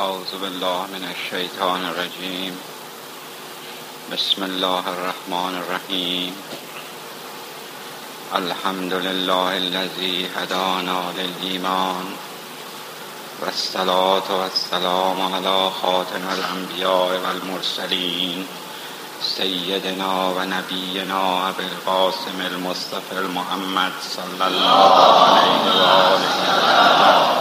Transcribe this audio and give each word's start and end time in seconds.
أعوذ 0.00 0.40
بالله 0.40 0.86
من 0.88 1.04
الشيطان 1.04 1.84
الرجيم. 1.84 2.56
بسم 4.12 4.44
الله 4.44 4.78
الرحمن 4.78 5.54
الرحيم. 5.62 6.32
الحمد 8.34 8.92
لله 8.92 9.56
الذي 9.56 10.28
هدانا 10.36 11.12
للإيمان. 11.16 12.06
والصلاة 13.42 14.28
والسلام 14.30 15.34
على 15.34 15.70
خاتم 15.82 16.24
الأنبياء 16.38 17.20
والمرسلين. 17.24 18.46
سيدنا 19.22 20.12
ونبينا 20.36 21.48
أبي 21.48 21.64
القاسم 21.72 22.40
المصطفى 22.40 23.18
المحمد 23.18 23.92
صلى 24.16 24.46
الله 24.46 24.94
عليه 25.24 25.64
وآله 25.80 27.31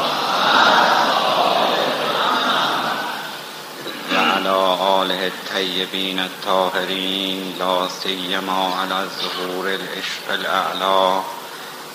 آله 5.21 5.27
الطيبين 5.27 6.19
الطاهرين 6.19 7.55
لا 7.59 7.87
سيما 8.03 8.73
على 8.79 9.07
ظهور 9.21 9.67
العشق 9.67 10.27
الأعلى 10.33 11.21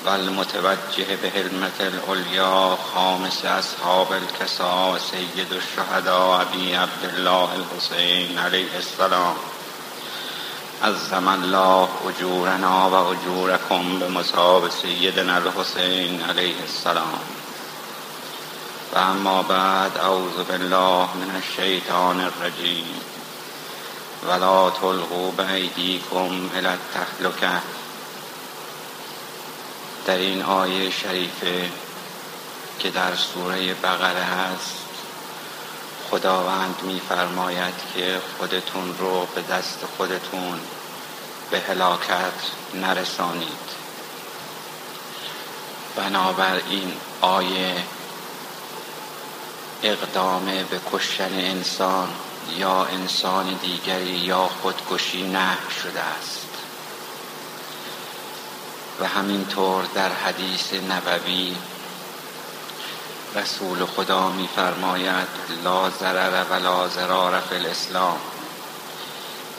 والمتوجه 0.07 1.07
بهلمة 1.23 1.79
العليا 1.81 2.77
خامس 2.95 3.45
أصحاب 3.45 4.07
الكساء 4.13 4.99
سيد 5.11 5.53
الشهداء 5.53 6.41
أبي 6.41 6.77
عبد 6.77 7.05
الله 7.05 7.49
الحسين 7.55 8.39
عليه 8.39 8.79
السلام. 8.79 9.37
عظم 10.83 11.29
الله 11.29 11.89
أجورنا 12.09 12.87
وأجوركم 12.87 13.99
بمصاب 13.99 14.71
سيدنا 14.83 15.39
الحسين 15.39 16.23
عليه 16.29 16.55
السلام. 16.65 17.19
و 19.27 19.43
بعد 19.43 19.99
اعوذ 19.99 20.45
بالله 20.49 21.09
من 21.15 21.43
الشیطان 21.43 22.21
الرجیم. 22.21 23.16
ولا 24.23 24.71
تلقوا 24.71 25.31
بایدیکم 25.31 26.51
الى 26.57 26.67
التهلکه 26.67 27.63
در 30.07 30.17
این 30.17 30.43
آیه 30.43 30.91
شریفه 30.91 31.71
که 32.79 32.91
در 32.91 33.15
سوره 33.15 33.75
بقره 33.75 34.23
هست 34.23 34.77
خداوند 36.11 36.83
میفرماید 36.83 37.75
که 37.95 38.21
خودتون 38.39 38.95
رو 38.99 39.27
به 39.35 39.43
دست 39.43 39.79
خودتون 39.97 40.61
به 41.51 41.61
هلاکت 41.61 42.33
نرسانید. 42.75 43.77
بنابراین 45.97 46.93
آیه 47.21 47.75
اقدام 49.83 50.45
به 50.45 50.81
کشتن 50.93 51.35
انسان 51.35 52.09
یا 52.57 52.85
انسان 52.85 53.59
دیگری 53.63 54.19
یا 54.19 54.51
خودکشی 54.63 55.23
نه 55.23 55.57
شده 55.83 56.01
است. 56.01 56.49
و 59.01 59.07
همینطور 59.07 59.85
در 59.95 60.13
حدیث 60.13 60.73
نبوی 60.73 61.57
رسول 63.35 63.87
خدا 63.87 64.29
میفرماید 64.29 65.29
لا 65.65 65.91
ضرر 65.91 66.45
و 66.51 66.55
لا 66.55 66.89
ضرار 66.89 67.41
فی 67.41 67.55
الاسلام. 67.55 68.19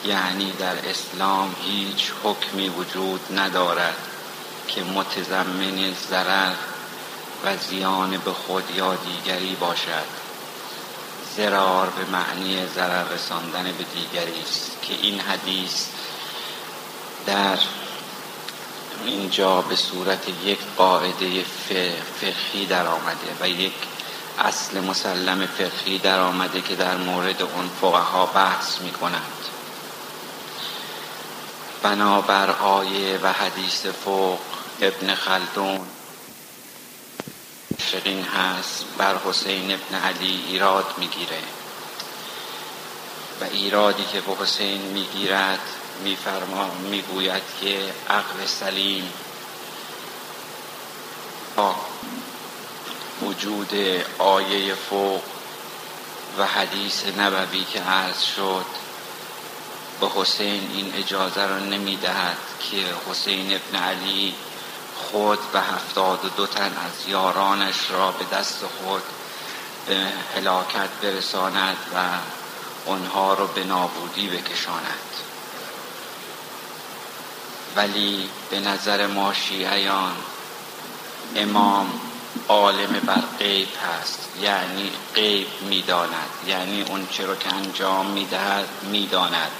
یعنی 0.04 0.52
در 0.52 0.88
اسلام 0.90 1.54
هیچ 1.62 2.12
حکمی 2.24 2.68
وجود 2.68 3.20
ندارد 3.38 3.96
که 4.68 4.82
متضمن 4.82 5.94
ضرر 6.10 6.52
و 7.44 7.56
زیان 7.56 8.18
به 8.18 8.32
خود 8.32 8.70
یا 8.76 8.94
دیگری 8.94 9.54
باشد. 9.54 10.17
زرار 11.38 11.86
به 11.86 12.04
معنی 12.04 12.66
ضرر 12.74 13.08
رساندن 13.14 13.64
به 13.64 13.84
دیگری 13.94 14.42
است 14.42 14.78
که 14.82 14.94
این 14.94 15.20
حدیث 15.20 15.86
در 17.26 17.58
اینجا 19.04 19.60
به 19.60 19.76
صورت 19.76 20.28
یک 20.44 20.58
قاعده 20.76 21.42
فقهی 22.20 22.66
در 22.66 22.86
آمده 22.86 23.36
و 23.40 23.48
یک 23.48 23.72
اصل 24.38 24.80
مسلم 24.80 25.46
فقهی 25.46 25.98
در 25.98 26.20
آمده 26.20 26.60
که 26.60 26.74
در 26.74 26.96
مورد 26.96 27.42
اون 27.42 27.70
فقها 27.80 28.26
بحث 28.26 28.80
می 28.80 28.90
کنند 28.90 29.44
بنابر 31.82 32.50
آیه 32.50 33.18
و 33.22 33.32
حدیث 33.32 33.86
فوق 33.86 34.38
ابن 34.80 35.14
خلدون 35.14 35.80
مشرقین 37.78 38.24
هست 38.24 38.84
بر 38.98 39.16
حسین 39.24 39.72
ابن 39.72 39.94
علی 39.94 40.44
ایراد 40.48 40.94
می‌گیره. 40.98 41.42
و 43.40 43.44
ایرادی 43.44 44.04
که 44.12 44.20
به 44.20 44.32
حسین 44.42 44.80
می‌گیرد 44.80 45.60
میفرما 46.04 46.70
می‌گوید 46.90 47.42
که 47.60 47.94
عقل 48.10 48.46
سلیم 48.46 49.12
با 51.56 51.76
وجود 53.22 53.72
آیه 54.18 54.74
فوق 54.74 55.22
و 56.38 56.46
حدیث 56.46 57.04
نبوی 57.18 57.64
که 57.64 57.80
عرض 57.80 58.22
شد 58.22 58.66
به 60.00 60.08
حسین 60.16 60.70
این 60.74 60.92
اجازه 60.94 61.46
را 61.46 61.58
نمی‌دهد 61.58 62.38
که 62.70 62.84
حسین 63.10 63.54
ابن 63.54 63.82
علی 63.82 64.34
خود 65.10 65.38
و 65.54 65.60
هفتاد 65.60 66.24
و 66.24 66.28
دو 66.28 66.46
تن 66.46 66.76
از 66.86 67.08
یارانش 67.08 67.90
را 67.90 68.10
به 68.10 68.24
دست 68.36 68.64
خود 68.66 69.02
به 69.86 70.06
هلاکت 70.36 70.88
برساند 71.02 71.76
و 71.94 71.98
آنها 72.90 73.34
را 73.34 73.46
به 73.46 73.64
نابودی 73.64 74.28
بکشاند. 74.28 75.14
ولی 77.76 78.28
به 78.50 78.60
نظر 78.60 79.06
ما 79.06 79.34
شیعیان 79.34 80.16
امام 81.36 82.00
عالم 82.48 83.00
بر 83.06 83.22
غیب 83.38 83.68
هست. 83.76 84.28
یعنی 84.40 84.92
غیب 85.14 85.48
می‌داند. 85.60 86.30
یعنی 86.46 86.82
اون 86.82 87.08
چه 87.10 87.26
رو 87.26 87.34
که 87.34 87.54
انجام 87.54 88.06
می‌دهد 88.06 88.68
می‌داند. 88.82 89.52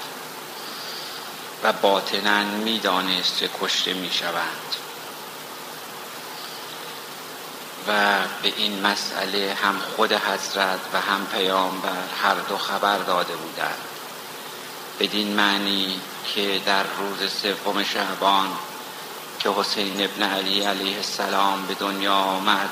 و 1.62 1.72
باطنا 1.72 2.44
می‌دانست 2.44 3.38
که 3.38 3.50
کشته 3.60 3.94
می‌شوند. 3.94 4.87
و 7.88 8.18
به 8.42 8.52
این 8.56 8.86
مسئله 8.86 9.56
هم 9.62 9.78
خود 9.96 10.12
حضرت 10.12 10.80
و 10.92 11.00
هم 11.00 11.26
پیامبر 11.26 12.04
هر 12.22 12.34
دو 12.34 12.58
خبر 12.58 12.98
داده 12.98 13.36
بودند. 13.36 13.78
بدین 15.00 15.36
معنی 15.36 16.00
که 16.34 16.60
در 16.66 16.82
روز 16.82 17.32
سوم 17.32 17.84
شعبان 17.84 18.48
که 19.38 19.50
حسین 19.50 20.04
ابن 20.04 20.22
علی 20.22 20.62
علیه 20.62 20.96
السلام 20.96 21.66
به 21.66 21.74
دنیا 21.74 22.14
آمد 22.14 22.70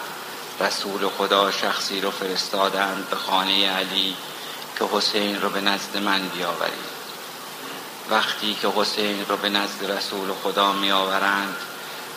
رسول 0.61 1.09
خدا 1.09 1.51
شخصی 1.51 2.01
رو 2.01 2.11
فرستادند 2.11 3.11
به 3.11 3.17
خانه 3.17 3.71
علی 3.71 4.17
که 4.79 4.85
حسین 4.93 5.43
رو 5.43 5.49
به 5.49 5.61
نزد 5.61 5.97
من 5.97 6.29
بیاورید. 6.29 6.97
وقتی 8.11 8.57
که 8.63 8.69
حسین 8.77 9.27
رو 9.29 9.37
به 9.37 9.49
نزد 9.49 9.91
رسول 9.91 10.33
خدا 10.43 10.73
می 10.73 10.93
آورند 10.93 11.57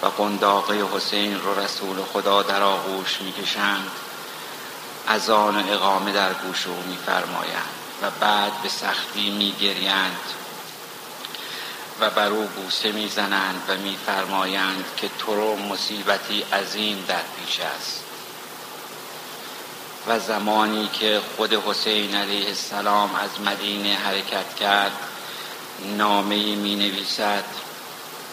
و 0.01 0.05
قنداقه 0.05 0.83
حسین 0.93 1.41
رو 1.41 1.59
رسول 1.59 2.03
خدا 2.13 2.41
در 2.41 2.63
آغوش 2.63 3.21
می‌کشند. 3.21 3.91
از 5.07 5.29
آن 5.29 5.69
اقامه 5.69 6.11
در 6.11 6.33
گوش 6.33 6.67
او 6.67 6.83
میفرمایند 6.87 7.69
و 8.01 8.09
بعد 8.19 8.61
به 8.61 8.69
سختی 8.69 9.29
میگریند 9.29 10.19
و 11.99 12.09
بر 12.09 12.27
او 12.27 12.47
بوسه 12.47 12.91
می‌زنند 12.91 13.61
و 13.67 13.77
میفرمایند 13.77 14.85
که 14.97 15.09
تو 15.19 15.35
رو 15.35 15.55
مصیبتی 15.55 16.41
عظیم 16.41 17.05
در 17.07 17.21
پیش 17.37 17.59
است. 17.59 18.03
و 20.07 20.19
زمانی 20.19 20.89
که 20.93 21.21
خود 21.37 21.53
حسین 21.53 22.15
علیه 22.15 22.47
السلام 22.47 23.15
از 23.15 23.41
مدینه 23.45 23.95
حرکت 23.95 24.55
کرد 24.55 24.91
نامه 25.97 26.55
می 26.55 26.75
نویسد 26.75 27.43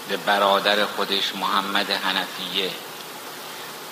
به 0.08 0.16
برادر 0.16 0.86
خودش 0.86 1.34
محمد 1.34 1.90
حنفیه 1.90 2.70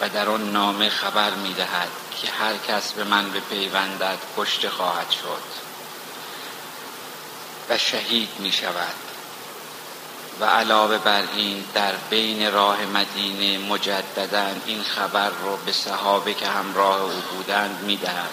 و 0.00 0.08
در 0.08 0.28
آن 0.28 0.52
نامه 0.52 0.88
خبر 0.88 1.31
می 1.31 1.55
دهد 1.55 1.88
که 2.20 2.31
هر 2.31 2.56
کس 2.69 2.93
به 2.93 3.05
من 3.05 3.31
به 3.31 3.40
پیوندد 3.40 4.19
کشته 4.37 4.70
خواهد 4.70 5.11
شد 5.11 5.64
و 7.70 7.78
شهید 7.78 8.28
می 8.38 8.52
شود 8.52 8.94
و 10.40 10.44
علاوه 10.44 10.99
بر 10.99 11.22
این 11.37 11.64
در 11.75 11.93
بین 12.11 12.52
راه 12.52 12.87
مدینه 12.87 13.58
مجددا 13.58 14.46
این 14.66 14.82
خبر 14.82 15.28
رو 15.28 15.56
به 15.56 15.72
صحابه 15.72 16.34
که 16.34 16.46
همراه 16.46 17.00
او 17.00 17.22
بودند 17.31 17.82
می 17.82 17.96
دهد 17.96 18.31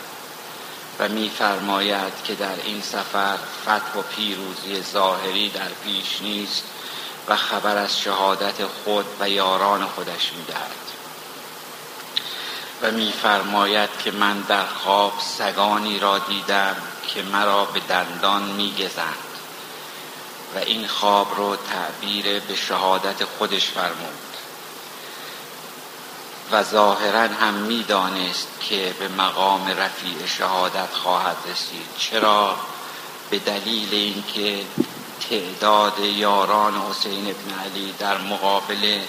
و 1.00 1.10
میفرماید 1.10 2.14
که 2.24 2.36
در 2.36 2.56
این 2.66 2.82
سفر 2.82 3.38
فتح 3.62 4.00
و 4.00 4.02
پیروزی 4.02 4.82
ظاهری 4.82 5.50
در 5.50 5.70
پیش 5.84 6.22
نیست 6.22 6.64
و 7.28 7.36
خبر 7.36 7.78
از 7.78 8.00
شهادت 8.00 8.66
خود 8.66 9.06
و 9.20 9.30
یاران 9.30 9.86
خودش 9.86 10.32
می‌دهد. 10.34 10.72
و 12.82 12.92
میفرماید 12.92 13.90
که 14.04 14.12
من 14.12 14.42
در 14.42 14.66
خواب 14.66 15.14
سگانی 15.38 16.00
را 16.00 16.18
دیدم 16.18 16.76
که 17.08 17.24
مرا 17.24 17.66
به 17.66 17.80
دندان 17.80 18.44
میگزند 18.44 19.16
و 20.56 20.58
این 20.58 20.88
خواب 20.88 21.36
رو 21.38 21.56
تعبیر 21.56 22.40
به 22.40 22.56
شهادت 22.56 23.24
خودش 23.24 23.66
فرمود. 23.66 24.20
و 26.52 26.64
ظاهرا 26.64 27.28
هم 27.28 27.54
می‌دانست 27.54 28.48
که 28.62 28.96
به 29.00 29.08
مقام 29.08 29.68
رفیع 29.68 30.26
شهادت 30.26 30.94
خواهد 30.94 31.38
رسید. 31.52 31.88
چرا؟ 31.98 32.56
به 33.30 33.40
دلیل 33.40 33.90
اینکه 33.92 34.66
تعداد 35.30 36.00
یاران 36.00 36.82
حسین 36.90 37.28
ابن 37.28 37.60
علی 37.60 37.94
در 38.00 38.18
مقابل 38.18 39.00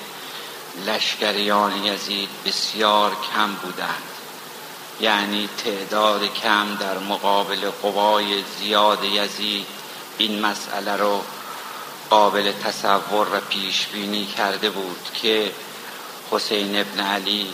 لشکریان 0.86 1.84
یزید 1.84 2.28
بسیار 2.46 3.16
کم 3.34 3.54
بودند. 3.54 4.02
یعنی 5.00 5.48
تعداد 5.64 6.34
کم 6.34 6.76
در 6.80 6.98
مقابل 6.98 7.70
قوای 7.82 8.42
زیاد 8.58 9.04
یزید 9.04 9.66
این 10.18 10.40
مسئله 10.40 10.96
رو 10.96 11.22
قابل 12.10 12.52
تصور 12.52 13.26
و 13.32 13.40
پیش 13.50 13.86
بینی 13.86 14.26
کرده 14.26 14.70
بود 14.70 15.10
که 15.22 15.52
حسین 16.30 16.80
ابن 16.80 17.00
علی 17.00 17.46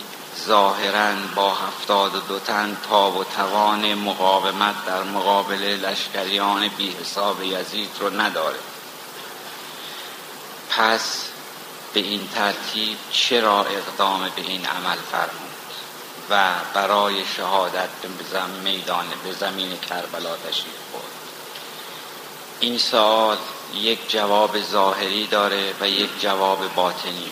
ظاهرا 0.47 1.15
با 1.35 1.55
هفتاد 1.55 2.15
و 2.15 2.19
دو 2.19 2.39
تن 2.39 2.77
تاب 2.89 3.17
و 3.17 3.23
توان 3.23 3.93
مقاومت 3.93 4.85
در 4.85 5.03
مقابل 5.03 5.61
لشکریان 5.61 6.67
بی 6.67 6.95
حساب 7.01 7.43
یزید 7.43 7.89
رو 7.99 8.21
نداره. 8.21 8.59
پس 10.69 11.25
به 11.93 11.99
این 11.99 12.29
ترتیب 12.35 12.97
چرا 13.11 13.65
اقدام 13.65 14.29
به 14.35 14.41
این 14.41 14.65
عمل 14.65 14.97
فرمود 15.11 15.49
و 16.29 16.53
برای 16.73 17.25
شهادت 17.37 17.89
به 18.01 18.45
میدان 18.63 19.05
به 19.23 19.33
زمین 19.33 19.77
کربلا 19.77 20.35
تشریف 20.35 20.79
برد؟ 20.93 21.03
این 22.59 22.77
سوال 22.77 23.37
یک 23.73 24.11
جواب 24.11 24.61
ظاهری 24.61 25.27
داره 25.27 25.73
و 25.81 25.89
یک 25.89 26.21
جواب 26.21 26.75
باطنی. 26.75 27.31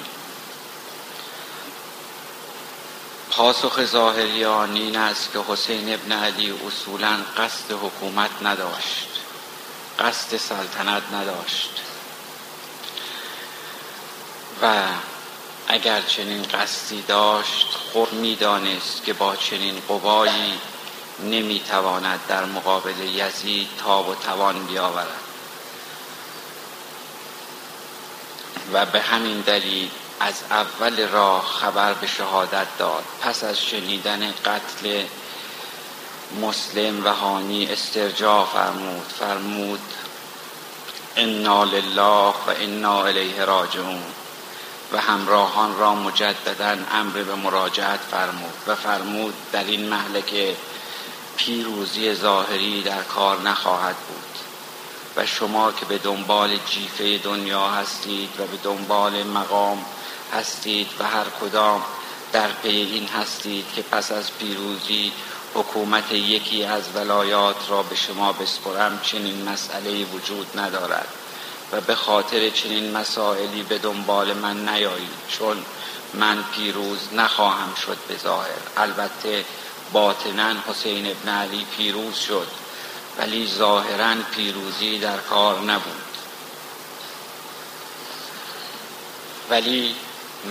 پاسخ 3.31 3.85
ظاهریان 3.85 4.75
این 4.75 4.97
است 4.97 5.31
که 5.33 5.39
حسین 5.47 5.93
ابن 5.93 6.11
علی 6.11 6.53
اصولا 6.67 7.17
قصد 7.37 7.71
حکومت 7.71 8.29
نداشت. 8.41 9.07
قصد 9.99 10.37
سلطنت 10.37 11.03
نداشت. 11.13 11.71
و 14.61 14.83
اگر 15.67 16.01
چنین 16.01 16.43
قصدی 16.43 17.01
داشت 17.01 17.67
خود 17.93 18.13
می‌دانست 18.13 19.03
که 19.05 19.13
با 19.13 19.35
چنین 19.35 19.81
قوایی 19.87 20.53
نمی‌تواند 21.19 22.19
در 22.27 22.45
مقابل 22.45 22.99
یزید 22.99 23.67
تاب 23.79 24.09
و 24.09 24.15
توان 24.15 24.65
بیاورد. 24.65 25.21
و 28.73 28.85
به 28.85 29.01
همین 29.01 29.41
دلیل 29.41 29.89
از 30.19 30.33
اول 30.51 31.07
راه 31.07 31.45
خبر 31.45 31.93
به 31.93 32.07
شهادت 32.07 32.67
داد. 32.79 33.03
پس 33.21 33.43
از 33.43 33.61
شنیدن 33.61 34.31
قتل 34.31 35.03
مسلم 36.41 37.05
و 37.05 37.13
هانی 37.13 37.71
استرجاع 37.71 38.45
فرمود. 38.45 39.05
فرمود 39.19 39.79
انا 41.15 41.63
لله 41.63 42.33
و 42.47 42.53
انا 42.59 43.05
الیه 43.05 43.45
راجعون. 43.45 44.03
و 44.93 45.01
همراهان 45.01 45.77
را 45.77 45.95
مجددا 45.95 46.77
امر 46.91 47.23
به 47.23 47.35
مراجعت 47.35 47.99
فرمود 48.11 48.53
و 48.67 48.75
فرمود 48.75 49.33
در 49.51 49.63
این 49.63 49.89
محله 49.89 50.55
پیروزی 51.37 52.13
ظاهری 52.13 52.81
در 52.81 53.03
کار 53.03 53.41
نخواهد 53.41 53.95
بود. 53.95 54.37
و 55.17 55.25
شما 55.25 55.71
که 55.71 55.85
به 55.85 55.97
دنبال 55.97 56.57
جیفه 56.65 57.17
دنیا 57.17 57.67
هستید 57.67 58.29
و 58.39 58.43
به 58.43 58.57
دنبال 58.63 59.23
مقام 59.23 59.85
هستید 60.33 60.87
و 60.99 61.03
هر 61.03 61.25
کدام 61.41 61.83
در 62.31 62.47
پی 62.47 62.69
این 62.69 63.07
هستید 63.07 63.65
که 63.75 63.81
پس 63.81 64.11
از 64.11 64.31
پیروزی 64.39 65.11
حکومت 65.55 66.11
یکی 66.11 66.63
از 66.63 66.83
ولایات 66.95 67.55
را 67.69 67.83
به 67.83 67.95
شما 67.95 68.33
بسپرم 68.33 68.99
چنین 69.03 69.49
مسئله 69.49 70.05
وجود 70.05 70.59
ندارد 70.59 71.07
و 71.71 71.81
به 71.81 71.95
خاطر 71.95 72.49
چنین 72.49 72.97
مسائلی 72.97 73.63
به 73.63 73.77
دنبال 73.77 74.33
من 74.33 74.69
نیایید 74.69 75.09
چون 75.29 75.65
من 76.13 76.43
پیروز 76.55 76.99
نخواهم 77.13 77.75
شد 77.75 77.97
به 78.07 78.17
ظاهر. 78.17 78.61
البته 78.77 79.45
باطنا 79.93 80.53
حسین 80.69 81.07
ابن 81.07 81.29
علی 81.29 81.65
پیروز 81.77 82.15
شد 82.15 82.47
ولی 83.17 83.47
ظاهرا 83.47 84.15
پیروزی 84.35 84.99
در 84.99 85.17
کار 85.17 85.59
نبود. 85.61 86.03
ولی 89.49 89.95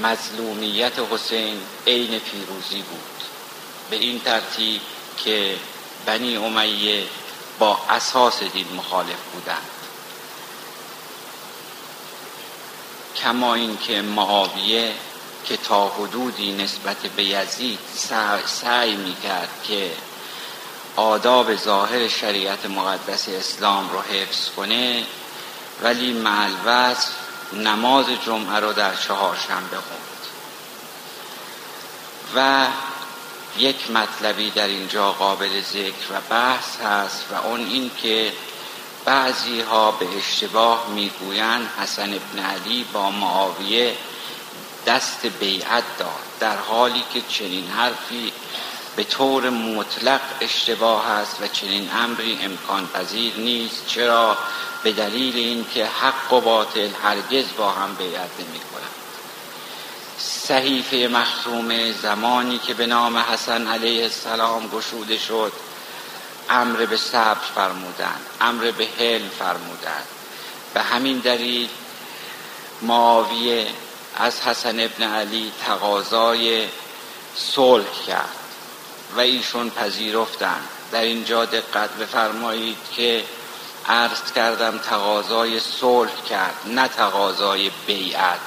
مظلومیت 0.02 0.92
حسین 1.10 1.60
عین 1.86 2.18
پیروزی 2.18 2.82
بود. 2.82 3.22
به 3.90 3.96
این 3.96 4.20
ترتیب 4.20 4.80
که 5.24 5.56
بنی 6.06 6.36
امیه 6.36 7.04
با 7.58 7.78
اساس 7.90 8.42
دین 8.42 8.66
مخالف 8.76 9.20
بودند. 9.32 9.70
کما 13.16 13.54
اینکه 13.54 14.02
معاویه 14.02 14.92
که 15.44 15.56
تا 15.56 15.88
حدودی 15.88 16.52
نسبت 16.52 16.96
به 16.96 17.24
یزید 17.24 17.78
سعی 18.46 18.96
می‌کرد 18.96 19.48
که 19.68 19.90
آداب 20.96 21.56
ظاهر 21.56 22.08
شریعت 22.08 22.66
مقدس 22.66 23.28
اسلام 23.28 23.90
رو 23.90 24.00
حفظ 24.00 24.50
کنه 24.50 25.06
ولی 25.82 26.12
معلوز 26.12 26.96
نماز 27.52 28.06
جمعه 28.26 28.60
رو 28.60 28.72
در 28.72 28.94
چهارشنبه 28.94 29.76
خوند. 29.76 30.16
و 32.36 32.66
یک 33.58 33.90
مطلبی 33.90 34.50
در 34.50 34.66
اینجا 34.66 35.12
قابل 35.12 35.62
ذکر 35.62 36.12
و 36.12 36.20
بحث 36.30 36.80
هست 36.80 37.24
و 37.30 37.46
اون 37.46 37.60
این 37.60 37.90
که 38.02 38.32
بعضی 39.04 39.60
ها 39.60 39.90
به 39.90 40.06
اشتباه 40.16 40.86
می‌گویند 40.88 41.70
حسن 41.80 42.14
ابن 42.14 42.38
علی 42.38 42.84
با 42.92 43.10
معاویه 43.10 43.96
دست 44.86 45.26
بیعت 45.26 45.84
داد 45.98 46.08
در 46.40 46.56
حالی 46.56 47.04
که 47.12 47.22
چنین 47.28 47.70
حرفی 47.70 48.32
به 48.96 49.04
طور 49.04 49.50
مطلق 49.50 50.20
اشتباه 50.40 51.10
است 51.10 51.42
و 51.42 51.46
چنین 51.48 51.90
امری 51.92 52.38
امکان 52.42 52.88
پذیر 52.94 53.36
نیست. 53.36 53.86
چرا؟ 53.86 54.38
به 54.86 54.92
دلیل 54.92 55.36
اینکه 55.36 55.86
حق 55.86 56.32
و 56.32 56.40
باطل 56.40 56.88
هرگز 57.02 57.44
با 57.56 57.70
هم 57.70 57.94
بیعت 57.94 58.30
نمی 58.38 58.60
کنند 58.60 58.94
صحیفه 60.18 61.08
مختومه 61.12 61.92
زمانی 61.92 62.58
که 62.58 62.74
به 62.74 62.86
نام 62.86 63.16
حسن 63.16 63.66
علیه 63.66 64.02
السلام 64.02 64.68
گشوده 64.68 65.18
شد 65.18 65.52
امر 66.50 66.84
به 66.84 66.96
صبر 66.96 67.44
فرمودند 67.54 68.20
امر 68.40 68.70
به 68.70 68.88
حل 68.98 69.28
فرمودند. 69.38 70.06
به 70.74 70.82
همین 70.82 71.18
دلیل 71.18 71.68
معاویه 72.82 73.66
از 74.16 74.40
حسن 74.40 74.80
ابن 74.80 75.02
علی 75.02 75.52
تقاضای 75.66 76.68
صلح 77.36 78.04
کرد 78.06 78.36
و 79.16 79.20
ایشون 79.20 79.70
پذیرفتند. 79.70 80.68
در 80.92 81.00
اینجا 81.00 81.44
دقت 81.44 81.90
بفرمایید 81.90 82.78
که 82.96 83.24
عرض 83.88 84.32
کردم 84.34 84.78
تقاضای 84.78 85.60
صلح 85.60 86.12
کرد 86.28 86.54
نه 86.66 86.88
تقاضای 86.88 87.70
بیعت. 87.86 88.40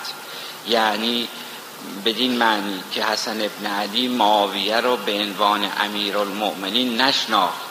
یعنی 0.68 1.28
بدین 2.06 2.38
معنی 2.38 2.84
که 2.92 3.04
حسن 3.04 3.42
ابن 3.42 3.66
علی 3.66 4.08
معاویه 4.08 4.80
رو 4.80 4.98
به 4.98 5.12
عنوان 5.12 5.72
المؤمنین 6.16 7.02
نشناخت. 7.02 7.70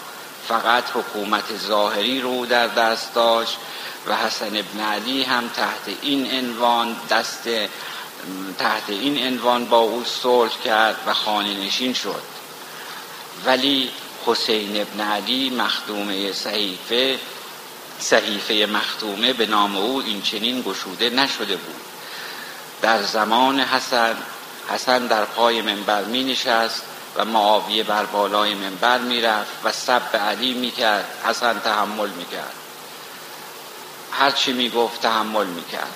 فقط 0.48 0.84
حکومت 0.94 1.56
ظاهری 1.56 2.20
رو 2.20 2.46
در 2.46 2.66
دست 2.66 3.14
داشت 3.14 3.58
و 4.06 4.16
حسن 4.16 4.56
ابن 4.56 4.80
علی 4.80 5.22
هم 5.22 5.48
تحت 5.48 5.96
این 6.02 6.30
عنوان 6.30 6.96
دست 7.10 7.48
تحت 8.58 8.82
این 8.88 9.26
عنوان 9.26 9.64
با 9.64 9.78
او 9.78 10.04
صلح 10.04 10.52
کرد 10.64 10.96
و 11.06 11.14
خانه 11.14 11.54
نشین 11.54 11.92
شد. 11.92 12.22
ولی 13.44 13.90
حسین 14.26 14.80
ابن 14.80 15.00
علی 15.00 15.50
مخدومه 15.50 16.32
صحیفه 16.32 17.18
صحیفه 18.00 18.66
مختومه 18.72 19.32
به 19.32 19.46
نام 19.46 19.76
او 19.76 20.02
این 20.06 20.22
چنین 20.22 20.62
گشوده 20.62 21.10
نشده 21.10 21.56
بود. 21.56 21.80
در 22.82 23.02
زمان 23.02 23.60
حسن 23.60 24.16
حسن 24.68 25.06
در 25.06 25.24
پای 25.24 25.62
منبر 25.62 26.04
می 26.04 26.24
نشست 26.24 26.82
و 27.16 27.24
معاویه 27.24 27.82
بر 27.82 28.04
بالای 28.04 28.54
منبر 28.54 28.98
می 28.98 29.20
رفت 29.20 29.52
و 29.64 29.72
سب 29.72 30.16
علی 30.16 30.54
می 30.54 30.70
کرد 30.70 31.04
حسن 31.24 31.60
تحمل 31.60 32.08
می 32.08 32.24
کرد. 32.24 32.54
هرچی 34.12 34.52
می 34.52 34.70
گفت 34.70 35.02
تحمل 35.02 35.46
می 35.46 35.64
کرد 35.64 35.94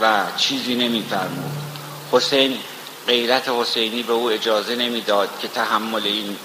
و 0.00 0.24
چیزی 0.36 0.74
نمی 0.74 1.06
فرمود. 1.10 1.52
حسین 2.12 2.58
غیرت 3.06 3.48
حسینی 3.48 4.02
به 4.02 4.12
او 4.12 4.30
اجازه 4.30 4.76
نمی‌داد 4.76 5.28
که 5.40 5.48
تحمل 5.48 6.02
این 6.04 6.36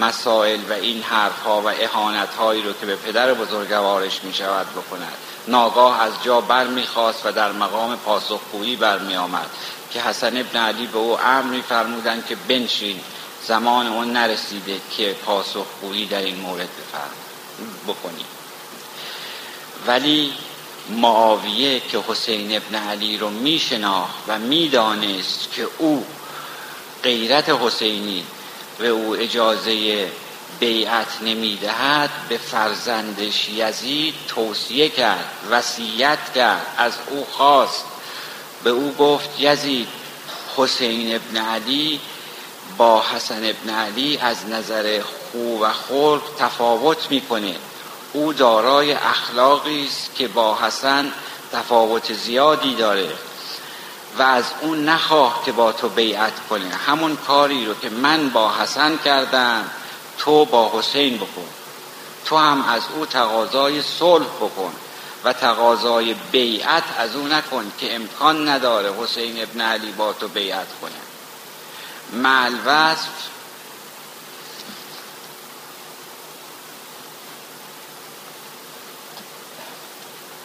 مسائل 0.00 0.60
و 0.70 0.72
این 0.72 1.02
حرف 1.02 1.42
ها 1.42 1.60
و 1.60 1.68
احانت 1.68 2.34
هایی 2.34 2.62
رو 2.62 2.72
که 2.72 2.86
به 2.86 2.96
پدر 2.96 3.34
بزرگوارش 3.34 4.24
می 4.24 4.34
شود 4.34 4.66
بکند. 4.70 5.16
ناگاه 5.48 6.02
از 6.02 6.12
جا 6.22 6.40
بر 6.40 6.66
می 6.66 6.86
خواست 6.86 7.26
و 7.26 7.32
در 7.32 7.52
مقام 7.52 7.96
پاسخگویی 7.96 8.76
برمی 8.76 9.16
آمد 9.16 9.46
که 9.92 10.00
حسن 10.00 10.36
ابن 10.36 10.60
علی 10.60 10.86
به 10.86 10.98
او 10.98 11.20
امر 11.20 11.42
می 11.42 11.62
فرمودن 11.62 12.24
که 12.28 12.36
بنشین 12.48 13.00
زمان 13.46 13.86
اون 13.86 14.12
نرسیده 14.12 14.80
که 14.96 15.12
پاسخگویی 15.12 16.06
در 16.06 16.22
این 16.22 16.36
مورد 16.36 16.68
بکنی. 17.88 18.24
ولی 19.86 20.32
معاویه 20.88 21.80
که 21.80 22.04
حسین 22.08 22.56
ابن 22.56 22.74
علی 22.74 23.18
رو 23.18 23.30
می 23.30 23.62
و 24.28 24.38
می‌دانست 24.38 25.52
که 25.52 25.68
او 25.78 26.06
غیرت 27.02 27.48
حسینی 27.48 28.24
به 28.78 28.88
او 28.88 29.16
اجازه 29.16 30.08
بیعت 30.60 31.22
نمی‌دهد 31.22 32.10
به 32.28 32.38
فرزندش 32.38 33.48
یزید 33.48 34.14
توصیه 34.28 34.88
کرد 34.88 35.30
وصیت 35.50 36.18
کرد 36.34 36.66
از 36.76 36.92
او 37.10 37.26
خواست. 37.32 37.84
به 38.64 38.70
او 38.70 38.94
گفت 38.98 39.28
یزید 39.38 39.88
حسین 40.56 41.14
ابن 41.14 41.36
علی 41.36 42.00
با 42.76 43.02
حسن 43.02 43.44
ابن 43.44 43.74
علی 43.74 44.18
از 44.18 44.48
نظر 44.48 45.00
خو 45.02 45.64
و 45.64 45.72
خلق 45.72 46.22
تفاوت 46.38 47.10
می‌کنه. 47.10 47.54
او 48.12 48.32
دارای 48.32 48.92
اخلاقی 48.92 49.84
است 49.84 50.14
که 50.14 50.28
با 50.28 50.58
حسن 50.58 51.12
تفاوت 51.52 52.12
زیادی 52.12 52.74
داره. 52.74 53.08
و 54.18 54.22
از 54.22 54.44
اون 54.60 54.84
نخواه 54.88 55.42
که 55.44 55.52
با 55.52 55.72
تو 55.72 55.88
بیعت 55.88 56.32
کنه 56.50 56.68
همون 56.68 57.16
کاری 57.16 57.66
رو 57.66 57.74
که 57.74 57.90
من 57.90 58.28
با 58.28 58.52
حسن 58.52 58.96
کردم 58.96 59.70
تو 60.18 60.44
با 60.44 60.70
حسین 60.74 61.16
بکن. 61.16 61.48
تو 62.24 62.36
هم 62.36 62.64
از 62.68 62.82
او 62.96 63.06
تقاضای 63.06 63.82
صلح 63.82 64.26
بکن 64.40 64.72
و 65.24 65.32
تقاضای 65.32 66.14
بیعت 66.32 66.84
از 66.98 67.16
او 67.16 67.26
نکن 67.26 67.72
که 67.78 67.94
امکان 67.94 68.48
نداره 68.48 68.92
حسین 69.02 69.42
ابن 69.42 69.60
علی 69.60 69.92
با 69.92 70.12
تو 70.12 70.28
بیعت 70.28 70.66
کنه. 70.80 70.92
مع 72.22 72.50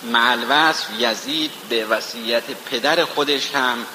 معلوصف 0.04 0.86
یزید 1.00 1.52
به 1.70 1.86
وصیت 1.86 2.44
پدر 2.44 3.06
خودش 3.06 3.56
هم 3.56 3.86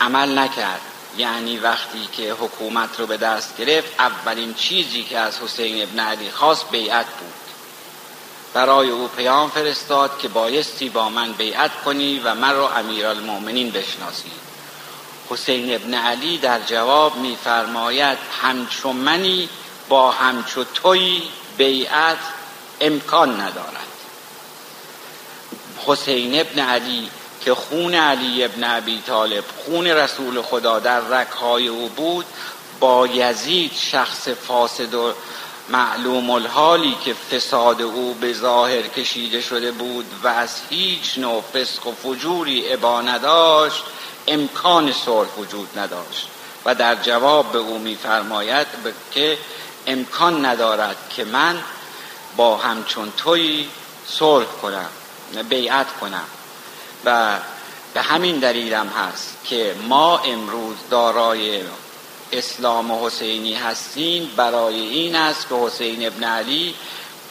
عمل 0.00 0.38
نکرد. 0.38 0.80
یعنی 1.18 1.58
وقتی 1.58 2.08
که 2.12 2.32
حکومت 2.32 3.00
رو 3.00 3.06
به 3.06 3.16
دست 3.16 3.56
گرفت 3.56 4.00
اولین 4.00 4.54
چیزی 4.54 5.02
که 5.02 5.18
از 5.18 5.38
حسین 5.38 5.82
ابن 5.82 6.00
علی 6.00 6.30
خواست 6.30 6.70
بیعت 6.70 7.06
بود. 7.06 7.32
برای 8.54 8.90
او 8.90 9.08
پیام 9.08 9.50
فرستاد 9.50 10.18
که 10.18 10.28
بایستی 10.28 10.88
با 10.88 11.08
من 11.08 11.32
بیعت 11.32 11.70
کنی 11.84 12.18
و 12.24 12.34
من 12.34 12.56
را 12.56 12.70
امیرالمؤمنین 12.70 13.70
بشناسی. 13.70 14.30
حسین 15.30 15.74
ابن 15.74 15.94
علی 15.94 16.38
در 16.38 16.60
جواب 16.60 17.16
میفرماید 17.16 18.18
همچو 18.42 18.92
منی 18.92 19.48
با 19.88 20.10
همچو 20.10 20.64
توی 20.64 21.22
بیعت 21.56 22.18
امکان 22.80 23.40
ندارد. 23.40 23.89
حسین 25.90 26.40
ابن 26.40 26.58
علی 26.58 27.10
که 27.44 27.54
خون 27.54 27.94
علی 27.94 28.44
ابن 28.44 28.64
ابی 28.64 29.02
طالب 29.06 29.44
خون 29.64 29.86
رسول 29.86 30.42
خدا 30.42 30.78
در 30.78 31.00
رکهای 31.00 31.68
او 31.68 31.88
بود 31.88 32.26
با 32.80 33.06
یزید 33.06 33.72
شخص 33.74 34.28
فاسد 34.28 34.94
و 34.94 35.12
معلوم 35.68 36.30
الحالی 36.30 36.96
که 37.04 37.14
فساد 37.14 37.82
او 37.82 38.14
به 38.14 38.32
ظاهر 38.32 38.82
کشیده 38.82 39.40
شده 39.40 39.72
بود 39.72 40.06
و 40.22 40.28
از 40.28 40.60
هیچ 40.70 41.18
نوع 41.18 41.42
فسق 41.54 41.86
و 41.86 41.92
فجوری 41.92 42.72
ابا 42.72 43.00
نداشت 43.00 43.82
امکان 44.28 44.92
صلح 44.92 45.28
وجود 45.38 45.78
نداشت. 45.78 46.28
و 46.64 46.74
در 46.74 46.94
جواب 46.94 47.52
به 47.52 47.58
او 47.58 47.78
میفرماید 47.78 48.66
که 49.10 49.38
امکان 49.86 50.44
ندارد 50.44 50.96
که 51.16 51.24
من 51.24 51.62
با 52.36 52.56
همچون 52.56 53.12
توی 53.16 53.68
صلح 54.06 54.46
کنم. 54.62 54.88
بیعت 55.48 55.86
کنم. 56.00 56.24
و 57.04 57.38
به 57.94 58.02
همین 58.02 58.38
دلیلم 58.38 58.88
هست 58.88 59.36
که 59.44 59.74
ما 59.88 60.18
امروز 60.18 60.76
دارای 60.90 61.60
اسلام 62.32 63.04
حسینی 63.04 63.54
هستیم. 63.54 64.30
برای 64.36 64.80
این 64.80 65.16
است 65.16 65.48
که 65.48 65.54
حسین 65.54 66.06
ابن 66.06 66.24
علی 66.24 66.74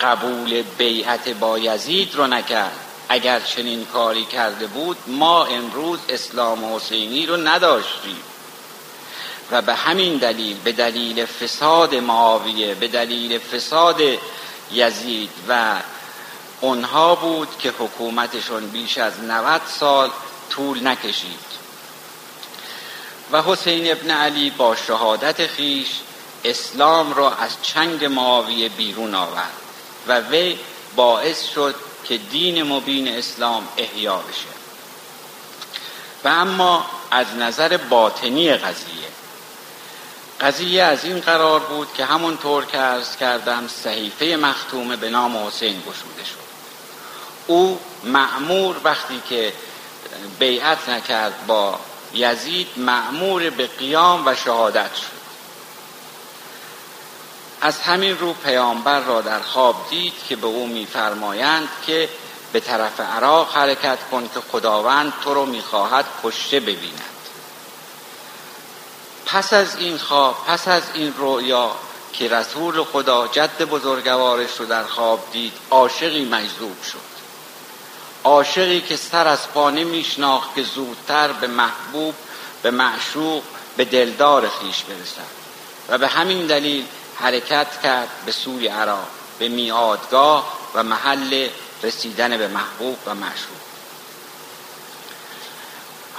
قبول 0.02 0.64
بیعت 0.78 1.30
با 1.30 1.60
یزید 1.60 2.16
رو 2.16 2.28
نکرد. 2.28 2.80
اگر 3.10 3.40
چنین 3.40 3.86
کاری 3.86 4.26
کرده 4.26 4.68
بود 4.68 4.98
ما 5.08 5.46
امروز 5.46 6.00
اسلام 6.10 6.76
حسینی 6.76 7.26
رو 7.26 7.38
نداشتیم. 7.38 8.24
و 9.52 9.62
به 9.62 9.74
همین 9.74 10.18
دلیل 10.18 10.58
به 10.64 10.72
دلیل 10.72 11.26
فساد 11.26 11.96
معاویه 11.96 12.76
به 12.76 12.88
دلیل 12.88 13.40
فساد 13.40 14.02
یزید 14.72 15.30
و 15.48 15.76
اونها 16.62 17.16
بود 17.16 17.48
که 17.60 17.74
حکومتشون 17.80 18.68
بیش 18.68 18.98
از 18.98 19.20
90 19.20 19.62
سال 19.80 20.12
طول 20.50 20.88
نکشید. 20.88 21.50
و 23.32 23.42
حسین 23.42 23.92
ابن 23.92 24.12
علی 24.12 24.50
با 24.50 24.76
شهادت 24.76 25.48
خیش 25.48 25.88
اسلام 26.44 27.14
را 27.14 27.36
از 27.36 27.52
چنگ 27.62 28.06
معاویه 28.06 28.70
بیرون 28.70 29.16
آورد 29.16 29.52
و 30.08 30.20
وی 30.20 30.60
باعث 30.96 31.44
شد 31.54 31.76
که 32.04 32.18
دین 32.18 32.64
مبین 32.64 33.08
اسلام 33.08 33.68
احیا 33.78 34.18
بشه. 34.18 34.60
و 36.24 36.28
اما 36.28 36.86
از 37.12 37.36
نظر 37.36 37.78
باطنی 37.78 38.54
قضیه 38.54 39.10
قضیه 40.42 40.84
از 40.84 41.06
این 41.06 41.20
قرار 41.20 41.60
بود 41.60 41.88
که 41.94 42.06
همونطور 42.06 42.66
که 42.66 42.78
ارز 42.78 43.16
کردم 43.16 43.68
صحیفه 43.68 44.26
مختومه 44.26 44.96
به 44.96 45.10
نام 45.10 45.48
حسین 45.48 45.80
گشوده 45.80 46.26
شد. 46.26 46.49
او 47.50 47.80
معمور 48.04 48.76
وقتی 48.84 49.22
که 49.30 49.54
بیعت 50.40 50.90
نکرد 50.90 51.48
با 51.48 51.80
یزید 52.14 52.68
معمور 52.78 53.50
به 53.50 53.68
قیام 53.68 54.28
و 54.28 54.36
شهادت 54.36 54.96
شد. 54.96 55.20
از 57.62 57.80
همین 57.80 58.20
رو 58.20 58.34
پیامبر 58.34 59.00
را 59.00 59.22
در 59.22 59.40
خواب 59.40 59.76
دید 59.90 60.14
که 60.30 60.36
به 60.36 60.48
او 60.48 60.68
میفرمایند 60.68 61.70
که 61.86 62.10
به 62.54 62.60
طرف 62.60 63.00
عراق 63.00 63.56
حرکت 63.56 63.98
کن 64.12 64.30
که 64.34 64.42
خداوند 64.52 65.14
تو 65.24 65.34
رو 65.34 65.46
می‌خواهد 65.46 66.06
کشته 66.24 66.60
ببیند. 66.60 67.04
پس 69.26 69.54
از 69.54 69.76
این 69.76 69.98
خواب 69.98 70.46
پس 70.48 70.68
از 70.68 70.84
این 70.94 71.14
رویا 71.18 71.72
که 72.14 72.30
رسول 72.30 72.84
خدا 72.84 73.28
جد 73.28 73.62
بزرگوارش 73.62 74.60
رو 74.60 74.66
در 74.66 74.84
خواب 74.84 75.28
دید 75.32 75.54
عاشقی 75.72 76.26
مجذوب 76.26 76.84
شد. 76.84 77.09
عاشقی 78.24 78.82
که 78.82 78.96
سر 78.96 79.28
از 79.28 79.48
پا 79.48 79.70
نمیشناخت 79.70 80.56
که 80.56 80.64
زودتر 80.64 81.32
به 81.32 81.48
محبوب 81.48 82.16
به 82.64 82.72
معشوق 82.72 83.44
به 83.78 83.86
دلدار 83.86 84.50
خیش 84.50 84.84
برسد. 84.84 85.40
و 85.90 85.98
به 85.98 86.08
همین 86.08 86.48
دلیل 86.48 86.86
حرکت 87.16 87.82
کرد 87.84 88.10
به 88.26 88.32
سوی 88.32 88.68
عراق 88.68 89.08
به 89.40 89.48
میادگاه 89.48 90.54
و 90.76 90.84
محل 90.84 91.48
رسیدن 91.84 92.38
به 92.38 92.48
محبوب 92.48 92.98
و 93.06 93.16
معشوق. 93.16 93.60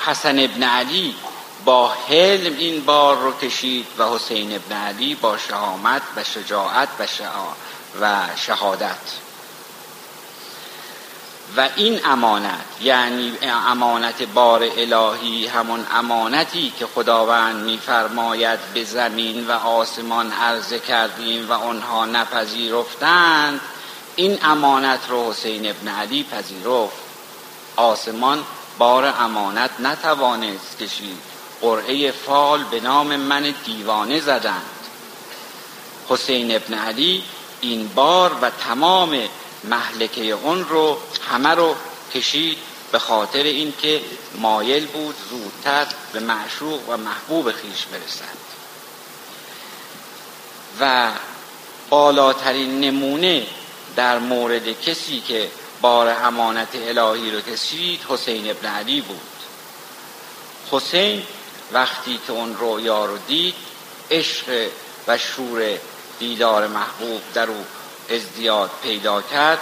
حسن 0.07 0.39
ابن 0.39 0.63
علی 0.63 1.15
با 1.65 1.89
حلم 1.89 2.57
این 2.59 2.85
بار 2.85 3.17
رو 3.17 3.33
کشید 3.33 3.87
و 3.99 4.09
حسین 4.09 4.57
ابن 4.57 4.77
علی 4.77 5.15
با 5.15 5.39
شهامت 5.39 6.03
و 6.17 6.25
شجاعت 6.25 6.89
و 8.01 8.27
شهادت. 8.37 9.30
و 11.57 11.69
این 11.77 12.01
امانت 12.05 12.65
یعنی 12.81 13.33
امانت 13.67 14.23
بار 14.23 14.63
الهی 14.77 15.47
همون 15.47 15.87
امانتی 15.93 16.73
که 16.79 16.87
خداوند 16.87 17.65
میفرماید 17.65 18.59
به 18.75 18.85
زمین 18.85 19.47
و 19.47 19.53
آسمان 19.53 20.33
عرضه 20.33 20.79
کردیم 20.79 21.51
و 21.51 21.53
آنها 21.53 22.07
نپذیرفتند 22.07 23.61
این 24.17 24.39
امانت 24.43 25.01
رو 25.09 25.31
حسین 25.31 25.71
ابن 25.71 25.89
علی 25.89 26.25
پذیرفت. 26.25 26.97
آسمان 27.77 28.45
بار 28.79 29.15
امانت 29.21 29.71
نتوانست 29.81 30.79
کشید. 30.79 31.19
قرعه 31.61 32.13
فال 32.13 32.65
به 32.65 32.81
نام 32.81 33.17
من 33.17 33.55
دیوانه 33.65 34.21
زدند. 34.21 34.71
حسین 36.09 36.57
ابن 36.57 36.75
علی 36.75 37.25
این 37.61 37.89
بار 37.89 38.37
و 38.43 38.51
تمام 38.51 39.19
محلکه 39.65 40.23
اون 40.23 40.69
رو 40.69 40.99
همه 41.31 41.49
رو 41.49 41.77
کشید 42.15 42.59
به 42.93 42.99
خاطر 42.99 43.43
اینکه 43.43 44.01
مایل 44.35 44.87
بود 44.87 45.15
زودتر 45.31 45.87
به 46.13 46.21
معشوق 46.21 46.89
و 46.89 46.97
محبوب 46.97 47.53
خیش 47.53 47.87
برسد. 47.93 48.41
و 50.81 51.11
بالاترین 51.91 52.81
نمونه 52.81 53.47
در 53.97 54.19
مورد 54.19 54.81
کسی 54.81 55.21
که 55.21 55.51
بار 55.81 56.09
امانت 56.09 56.69
الهی 56.75 57.31
رو 57.31 57.41
کشید 57.41 58.01
حسین 58.09 58.51
ابن 58.51 58.69
علی 58.69 59.01
بود. 59.01 59.21
حسین 60.71 61.23
وقتی 61.73 62.21
که 62.27 62.33
اون 62.33 62.57
رویا 62.57 63.05
رو 63.05 63.19
دید 63.19 63.55
عشق 64.11 64.69
و 65.07 65.19
شور 65.19 65.79
دیدار 66.19 66.67
محبوب 66.67 67.21
در 67.35 67.51
او 67.51 67.65
ازدیاد 68.11 68.71
پیدا 68.83 69.23
کرد 69.23 69.59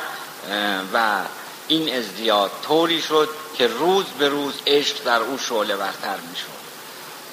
و 0.95 1.23
این 1.69 1.95
ازدیاد 1.95 2.51
طوری 2.69 3.03
شد 3.03 3.29
که 3.59 3.67
روز 3.67 4.05
به 4.05 4.29
روز 4.29 4.55
عشق 4.67 5.05
در 5.05 5.21
او 5.21 5.39
شعله 5.39 5.77
برتر 5.77 6.17
می 6.31 6.37
شد 6.37 6.59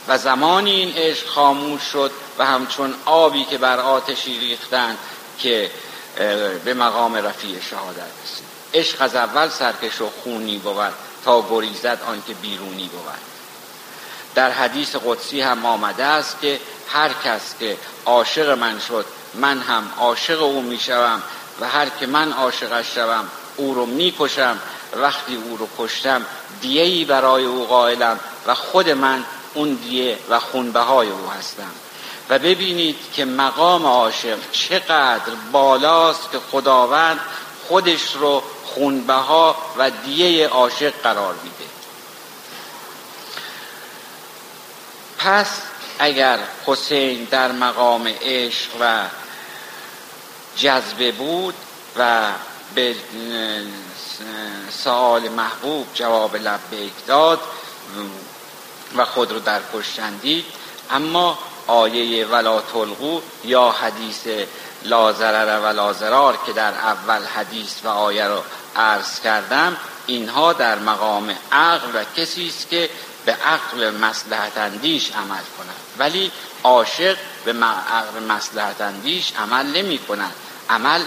و 0.07 0.17
زمانی 0.17 0.71
این 0.71 0.93
عشق 0.97 1.27
خاموش 1.27 1.81
شد 1.81 2.11
و 2.37 2.45
همچون 2.45 2.93
آبی 3.05 3.45
که 3.45 3.57
بر 3.57 3.79
آتشی 3.79 4.39
ریختند 4.39 4.97
که 5.39 5.71
به 6.65 6.73
مقام 6.73 7.15
رفیع 7.15 7.61
شهادت 7.61 7.97
رسید. 7.97 8.45
عشق 8.73 9.01
از 9.01 9.15
اول 9.15 9.49
سرکش 9.49 10.01
و 10.01 10.09
خونی 10.23 10.57
بود 10.57 10.93
تا 11.25 11.45
گریزد 11.49 11.99
آنکه 12.07 12.33
بیرونی 12.33 12.87
بود. 12.87 13.35
در 14.35 14.51
حدیث 14.51 14.95
قدسی 14.95 15.41
هم 15.41 15.65
آمده 15.65 16.03
است 16.03 16.41
که 16.41 16.59
هر 16.89 17.09
کس 17.23 17.55
که 17.59 17.77
عاشق 18.05 18.49
من 18.49 18.79
شد 18.79 19.05
من 19.37 19.61
هم 19.61 19.91
عاشق 19.99 20.41
او 20.41 20.61
می‌شوم 20.61 21.21
و 21.61 21.69
هر 21.69 21.89
که 21.89 22.07
من 22.07 22.31
عاشقش 22.31 22.95
شوم 22.95 23.27
او 23.57 23.73
رو 23.73 23.85
می‌کشم. 23.85 24.59
وقتی 24.95 25.35
او 25.35 25.57
رو 25.57 25.67
کشتم 25.77 26.25
دیهی 26.61 27.05
برای 27.05 27.45
او 27.45 27.65
قائلم 27.65 28.19
و 28.47 28.55
خود 28.55 28.89
من 28.89 29.25
اون 29.53 29.73
دیه 29.73 30.17
و 30.29 30.39
خونبهای 30.39 31.09
او 31.09 31.29
هستم. 31.29 31.71
و 32.29 32.39
ببینید 32.39 32.97
که 33.13 33.25
مقام 33.25 33.85
عاشق 33.85 34.37
چقدر 34.51 35.33
بالاست 35.51 36.31
که 36.31 36.39
خداوند 36.51 37.19
خودش 37.67 38.01
رو 38.13 38.43
خونبها 38.65 39.55
و 39.77 39.91
دیه 40.05 40.47
عاشق 40.47 40.93
قرار 41.03 41.35
میده. 41.43 41.71
پس 45.17 45.47
اگر 45.99 46.39
حسین 46.65 47.27
در 47.31 47.51
مقام 47.51 48.13
عشق 48.21 48.69
و 48.79 49.03
جذبه 50.57 51.11
بود 51.11 51.55
و 51.97 52.31
به 52.75 52.95
سوال 54.69 55.29
محبوب 55.29 55.87
جواب 55.93 56.35
لبیک 56.35 56.93
داد 57.07 57.39
و 58.97 59.05
خود 59.05 59.31
رو 59.31 59.39
در 59.39 59.61
اما 60.91 61.39
آیه 61.67 62.25
ولا 62.25 62.61
تلقو 62.61 63.19
یا 63.43 63.71
حدیث 63.71 64.27
لازرر 64.83 65.59
و 65.59 65.75
لازرار 65.75 66.39
که 66.45 66.53
در 66.53 66.73
اول 66.73 67.25
حدیث 67.25 67.73
و 67.83 67.87
آیه 67.87 68.27
رو 68.27 68.43
عرض 68.75 69.19
کردم 69.19 69.77
اینها 70.07 70.53
در 70.53 70.79
مقام 70.79 71.35
عقل 71.51 71.87
و 71.93 72.03
کسی 72.17 72.47
است 72.47 72.69
که 72.69 72.89
به 73.25 73.31
عقل 73.31 73.91
مسلحت 73.91 74.57
اندیش 74.57 75.11
عمل 75.11 75.43
کند. 75.57 75.75
ولی 75.97 76.31
عاشق 76.63 77.17
به 77.45 77.53
عقل 77.65 78.23
مسلحت 78.27 78.81
اندیش 78.81 79.33
عمل 79.39 79.65
نمی 79.65 79.97
کند. 79.97 80.33
عمل 80.69 81.01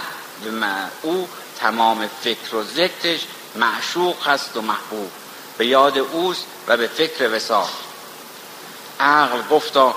او 1.01 1.27
تمام 1.59 2.09
فکر 2.23 2.55
و 2.55 2.63
ذکرش 2.63 3.19
معشوق 3.55 4.27
هست 4.27 4.57
و 4.57 4.61
محبوب. 4.61 5.11
به 5.57 5.65
یاد 5.65 5.97
اوست 5.97 6.45
و 6.67 6.77
به 6.77 6.87
فکر 6.87 7.35
وسال. 7.35 7.67
عقل 8.99 9.41
گفتا 9.51 9.95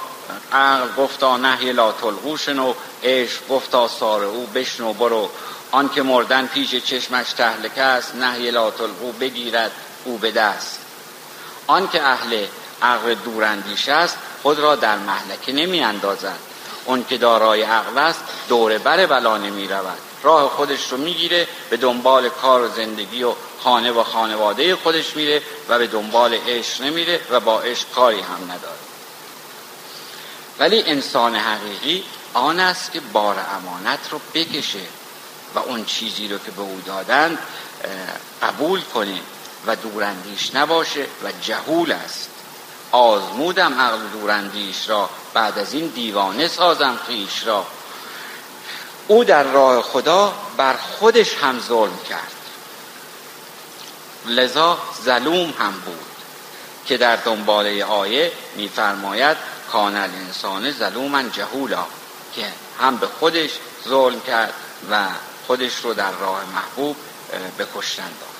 عقل 0.52 0.88
گفتا 0.96 1.36
نهی 1.36 1.72
لا 1.72 1.92
تلغوشن 1.92 2.58
و 2.58 2.74
عشق 3.02 3.48
گفتا 3.48 3.88
سار 3.88 4.24
او 4.24 4.46
بشنو 4.46 4.92
برو. 4.92 5.30
آن 5.70 5.88
که 5.88 6.02
مردن 6.02 6.46
پیش 6.46 6.74
چشمش 6.74 7.32
تهلکه 7.32 7.82
است 7.82 8.14
نهی 8.14 8.50
لا 8.50 8.70
تلغو 8.70 9.12
بگیرد 9.12 9.72
او 10.04 10.18
به 10.18 10.30
دست. 10.30 10.78
آن 11.66 11.88
که 11.88 12.02
اهل 12.02 12.46
عقل 12.82 13.14
دوراندیش 13.14 13.88
است 13.88 14.18
خود 14.42 14.58
را 14.58 14.76
در 14.76 14.98
محلکه 14.98 15.52
نمی 15.52 15.80
اندازد. 15.80 16.51
اون 16.84 17.04
که 17.04 17.18
دارای 17.18 17.62
عقل 17.62 17.98
است 17.98 18.20
دور 18.48 18.78
بر 18.78 19.06
بلا 19.06 19.38
نمی 19.38 19.68
رود. 19.68 19.98
راه 20.22 20.50
خودش 20.50 20.92
رو 20.92 20.98
می‌گیره 20.98 21.48
به 21.70 21.76
دنبال 21.76 22.28
کار 22.28 22.62
و 22.62 22.68
زندگی 22.68 23.22
و 23.22 23.34
خانه 23.62 23.92
و 23.92 24.04
خانواده 24.04 24.76
خودش 24.76 25.16
میره 25.16 25.42
و 25.68 25.78
به 25.78 25.86
دنبال 25.86 26.34
عشق 26.34 26.82
نمیره 26.82 27.20
و 27.30 27.40
با 27.40 27.60
عشق 27.60 27.90
کاری 27.90 28.20
هم 28.20 28.44
نداره. 28.44 28.78
ولی 30.58 30.82
انسان 30.82 31.36
حقیقی 31.36 32.04
آن 32.34 32.60
است 32.60 32.92
که 32.92 33.00
بار 33.00 33.36
امانت 33.56 33.98
رو 34.10 34.20
بکشه 34.34 34.86
و 35.54 35.58
اون 35.58 35.84
چیزی 35.84 36.28
رو 36.28 36.38
که 36.38 36.50
به 36.50 36.62
او 36.62 36.82
دادند 36.86 37.38
قبول 38.42 38.80
کنه 38.80 39.20
و 39.66 39.76
دوراندیش 39.76 40.54
نباشه 40.54 41.06
و 41.24 41.32
جهول 41.42 41.92
است. 41.92 42.30
آزمودم 42.92 43.80
عقل 43.80 43.98
دوراندیش 44.12 44.88
را 44.88 45.10
بعد 45.34 45.58
از 45.58 45.72
این 45.72 45.86
دیوانه 45.86 46.48
سازم 46.48 46.98
خیش 47.06 47.46
را. 47.46 47.66
او 49.08 49.24
در 49.24 49.42
راه 49.42 49.82
خدا 49.82 50.34
بر 50.56 50.76
خودش 50.76 51.34
هم 51.34 51.60
ظلم 51.60 51.98
کرد. 52.08 52.32
لذا 54.26 54.78
ظلوم 55.04 55.54
هم 55.58 55.72
بود 55.72 56.06
که 56.86 56.96
در 56.96 57.16
دنباله 57.16 57.84
آیه 57.84 58.32
میفرماید 58.56 59.36
کان 59.72 59.96
الانسان 59.96 60.72
ظلوما 60.72 61.22
جهولا 61.22 61.84
که 62.34 62.46
هم 62.80 62.96
به 62.96 63.06
خودش 63.06 63.50
ظلم 63.88 64.20
کرد 64.20 64.52
و 64.90 65.08
خودش 65.46 65.76
رو 65.76 65.94
در 65.94 66.10
راه 66.10 66.44
محبوب 66.54 66.96
به 67.58 67.66
کشتن 67.76 68.02
داد. 68.02 68.32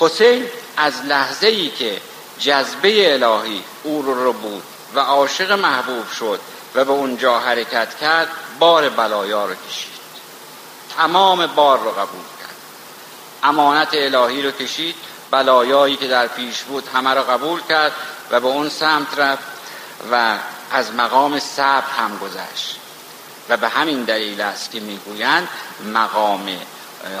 حسین 0.00 0.46
از 0.76 1.04
لحظه 1.04 1.46
ای 1.46 1.70
که 1.70 2.00
جذبه 2.38 3.14
الهی 3.14 3.64
او 3.82 4.02
رو 4.02 4.32
بود 4.32 4.62
و 4.94 5.00
عاشق 5.00 5.52
محبوب 5.52 6.10
شد 6.10 6.40
و 6.74 6.84
به 6.84 6.92
اونجا 6.92 7.38
حرکت 7.38 7.98
کرد 7.98 8.28
بار 8.58 8.88
بلایا 8.88 9.46
رو 9.46 9.54
کشید. 9.68 9.98
تمام 10.96 11.46
بار 11.46 11.78
رو 11.78 11.90
قبول 11.90 12.24
کرد. 12.40 12.56
امانت 13.42 13.88
الهی 13.92 14.42
رو 14.42 14.50
کشید 14.50 14.94
بلایایی 15.30 15.96
که 15.96 16.08
در 16.08 16.26
پیش 16.26 16.62
بود 16.62 16.88
همه 16.94 17.10
رو 17.10 17.22
قبول 17.22 17.60
کرد 17.68 17.92
و 18.30 18.40
به 18.40 18.46
اون 18.46 18.68
سمت 18.68 19.18
رفت 19.18 19.42
و 20.12 20.36
از 20.70 20.94
مقام 20.94 21.38
صبر 21.38 21.90
هم 21.98 22.18
گذشت. 22.18 22.76
و 23.48 23.56
به 23.56 23.68
همین 23.68 24.02
دلیل 24.02 24.40
است 24.40 24.70
که 24.70 24.80
می‌گویند 24.80 25.48
مقام 25.94 26.58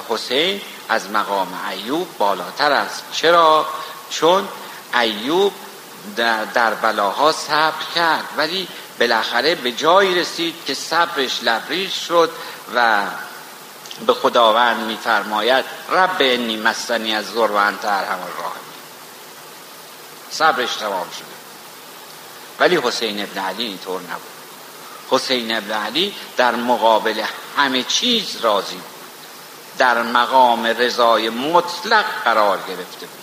حسین 0.08 0.60
از 0.88 1.10
مقام 1.10 1.48
ایوب 1.70 2.18
بالاتر 2.18 2.72
است. 2.72 3.04
چرا؟ 3.12 3.66
چون 4.10 4.48
ایوب 4.98 5.52
در 6.54 6.74
بلاها 6.74 7.32
صبر 7.32 7.84
کرد 7.94 8.24
ولی 8.36 8.68
بالاخره 9.00 9.54
به 9.54 9.72
جایی 9.72 10.14
رسید 10.14 10.54
که 10.66 10.74
صبرش 10.74 11.40
لبریز 11.42 11.92
شد 11.92 12.30
و 12.74 13.04
به 14.06 14.14
خداوند 14.14 14.86
میفرماید 14.86 15.64
رب 15.90 16.16
انی 16.20 16.56
مستنی 16.56 17.14
از 17.14 17.26
زور 17.26 17.52
و 17.52 17.56
انت 17.56 17.84
ارحم 17.84 18.18
صبرش 20.30 20.76
تمام 20.76 21.06
شده. 21.10 21.38
ولی 22.60 22.76
حسین 22.76 23.22
ابن 23.22 23.38
علی 23.38 23.64
اینطور 23.64 24.00
نبود. 24.00 24.38
حسین 25.10 25.56
ابن 25.56 25.72
علی 25.72 26.14
در 26.36 26.54
مقابل 26.54 27.24
همه 27.56 27.82
چیز 27.82 28.36
راضی 28.40 28.74
بود. 28.74 28.84
در 29.78 30.02
مقام 30.02 30.66
رضای 30.66 31.28
مطلق 31.30 32.04
قرار 32.24 32.58
گرفته 32.68 33.06
بود. 33.06 33.17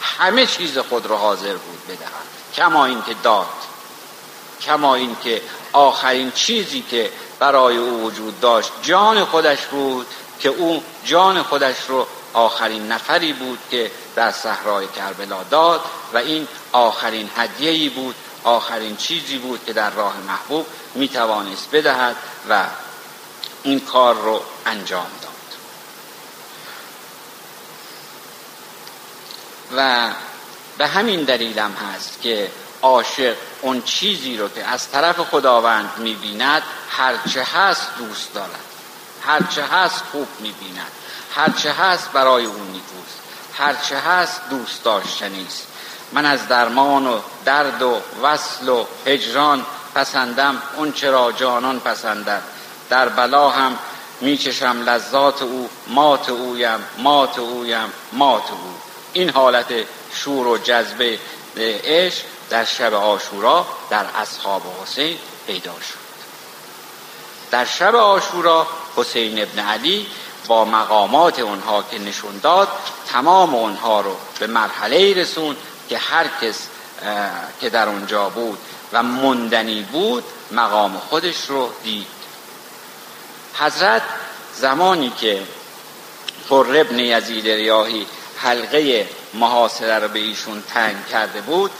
همه 0.00 0.46
چیز 0.46 0.78
خود 0.78 1.06
را 1.06 1.16
حاضر 1.16 1.56
بود 1.56 1.86
بدهد. 1.88 2.10
کما 2.54 2.84
اینکه 2.84 3.14
داد. 3.22 3.46
کما 4.62 4.94
اینکه 4.94 5.42
آخرین 5.72 6.30
چیزی 6.30 6.84
که 6.90 7.10
برای 7.38 7.76
او 7.76 8.02
وجود 8.02 8.40
داشت 8.40 8.72
جان 8.82 9.24
خودش 9.24 9.66
بود 9.66 10.06
که 10.40 10.48
او 10.48 10.82
جان 11.04 11.42
خودش 11.42 11.76
رو 11.88 12.06
آخرین 12.32 12.92
نفری 12.92 13.32
بود 13.32 13.58
که 13.70 13.90
در 14.16 14.30
صحرای 14.30 14.86
کربلا 14.86 15.42
داد 15.42 15.80
و 16.12 16.16
این 16.16 16.48
آخرین 16.72 17.30
هدیه‌ای 17.36 17.88
بود 17.88 18.14
آخرین 18.44 18.96
چیزی 18.96 19.38
بود 19.38 19.64
که 19.66 19.72
در 19.72 19.90
راه 19.90 20.16
محبوب 20.28 20.66
می 20.94 21.08
توانست 21.08 21.68
بدهد 21.72 22.16
و 22.50 22.64
این 23.62 23.80
کار 23.80 24.14
رو 24.14 24.42
انجام 24.66 25.06
داد 25.22 25.30
و 29.76 30.10
به 30.78 30.86
همین 30.86 31.24
دلیلم 31.24 31.72
هست 31.72 32.22
که 32.22 32.50
عاشق 32.82 33.36
اون 33.60 33.82
چیزی 33.82 34.36
رو 34.36 34.48
که 34.48 34.64
از 34.64 34.90
طرف 34.90 35.20
خداوند 35.20 35.90
می‌بیند 35.98 36.62
هرچه 36.90 37.42
هست 37.42 37.88
دوست 37.98 38.34
دارد. 38.34 38.64
هرچه 39.26 39.64
هست 39.64 40.02
خوب 40.12 40.28
می‌بیند. 40.40 40.90
هرچه 41.34 41.72
هست 41.72 42.12
برای 42.12 42.44
اون 42.44 42.66
نیکوست 42.66 43.20
هرچه 43.58 43.98
هست 43.98 44.40
دوست 44.50 44.84
داشتنیست 44.84 45.66
من 46.12 46.26
از 46.26 46.48
درمان 46.48 47.06
و 47.06 47.20
درد 47.44 47.82
و 47.82 48.00
وصل 48.22 48.68
و 48.68 48.86
هجران 49.06 49.66
پسندم 49.94 50.62
اون 50.76 50.92
چرا 50.92 51.32
جانان 51.32 51.80
پسندد. 51.80 52.42
در 52.90 53.08
بلا 53.08 53.50
هم 53.50 53.78
میچشم 54.20 54.82
لذات 54.82 55.42
او 55.42 55.70
مات 55.86 56.28
اویم 56.28 56.80
مات 56.98 57.38
اویم 57.38 57.92
مات 58.12 58.50
او. 58.50 58.89
این 59.12 59.30
حالت 59.30 59.66
شور 60.12 60.46
و 60.46 60.58
جذبه 60.58 61.18
عشق 61.56 62.24
در 62.50 62.64
شب 62.64 62.94
آشورا 62.94 63.66
در 63.90 64.06
اصحاب 64.16 64.62
حسین 64.82 65.18
پیدا 65.46 65.72
شد. 65.72 66.10
در 67.50 67.64
شب 67.64 67.94
آشورا 67.94 68.66
حسین 68.96 69.42
ابن 69.42 69.58
علی 69.58 70.06
با 70.46 70.64
مقامات 70.64 71.38
اونها 71.38 71.84
که 71.90 71.98
نشون 71.98 72.38
داد 72.42 72.68
تمام 73.08 73.54
اونها 73.54 74.00
رو 74.00 74.16
به 74.38 74.46
مرحله 74.46 75.14
رسون 75.14 75.56
که 75.88 75.98
هر 75.98 76.26
کس 76.42 76.68
که 77.60 77.70
در 77.70 77.88
اونجا 77.88 78.28
بود 78.28 78.58
و 78.92 79.02
مندنی 79.02 79.82
بود 79.82 80.24
مقام 80.50 80.98
خودش 80.98 81.46
رو 81.48 81.70
دید. 81.82 82.06
حضرت 83.54 84.02
زمانی 84.54 85.12
که 85.20 85.42
فر 86.48 86.54
ابن 86.54 86.98
یزید 86.98 87.48
ریاهی 87.48 88.06
حلقه 88.42 89.08
محاصره 89.34 89.98
رو 89.98 90.08
به 90.08 90.18
ایشون 90.18 90.62
تنگ 90.74 91.06
کرده 91.06 91.40
بود 91.40 91.70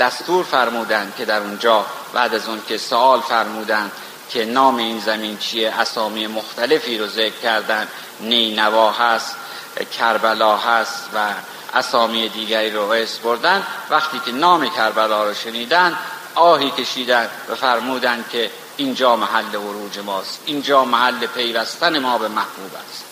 دستور 0.00 0.44
فرمودند 0.44 1.14
که 1.18 1.24
در 1.24 1.40
اونجا 1.40 1.86
بعد 2.12 2.34
از 2.34 2.48
اون 2.48 2.62
که 2.68 2.78
سوال 2.78 3.20
فرمودند 3.20 3.92
که 4.30 4.44
نام 4.44 4.76
این 4.76 5.00
زمین 5.00 5.38
چیه 5.38 5.80
اسامی 5.80 6.26
مختلفی 6.26 6.98
رو 6.98 7.06
ذکر 7.06 7.38
کردن 7.42 7.88
نینوا 8.20 8.90
هست 8.92 9.36
کربلا 9.98 10.56
هست 10.56 11.08
و 11.14 11.18
اسامی 11.74 12.28
دیگری 12.28 12.70
رو 12.70 12.82
اسم 12.82 13.22
بردن 13.22 13.62
وقتی 13.90 14.20
که 14.26 14.32
نام 14.32 14.70
کربلا 14.70 15.24
رو 15.24 15.34
شنیدن 15.34 15.98
آهی 16.34 16.70
کشیدن 16.70 17.28
و 17.50 17.54
فرمودن 17.54 18.24
که 18.32 18.50
اینجا 18.76 19.16
محل 19.16 19.54
وروج 19.54 19.98
ماست 19.98 20.40
اینجا 20.46 20.84
محل 20.84 21.26
پیوستن 21.26 21.98
ما 21.98 22.18
به 22.18 22.28
محبوب 22.28 22.72
است. 22.88 23.05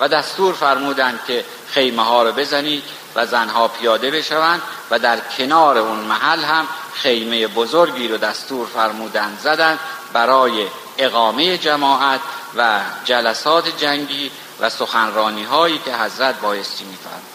و 0.00 0.08
دستور 0.08 0.54
فرمودند 0.54 1.20
که 1.26 1.44
خیمه 1.68 2.02
ها 2.04 2.22
رو 2.22 2.32
بزنید 2.32 2.84
و 3.14 3.26
زنها 3.26 3.68
پیاده 3.68 4.10
بشوند 4.10 4.62
و 4.90 4.98
در 4.98 5.20
کنار 5.20 5.78
اون 5.78 5.98
محل 5.98 6.44
هم 6.44 6.66
خیمه 6.94 7.46
بزرگی 7.46 8.08
رو 8.08 8.16
دستور 8.16 8.66
فرمودند 8.66 9.38
زدند 9.42 9.78
برای 10.12 10.66
اقامه 10.98 11.58
جماعت 11.58 12.20
و 12.56 12.80
جلسات 13.04 13.76
جنگی 13.78 14.30
و 14.60 14.70
سخنرانی 14.70 15.44
هایی 15.44 15.78
که 15.78 15.94
حضرت 15.94 16.40
بایستی 16.40 16.84
میفرمودند. 16.84 17.26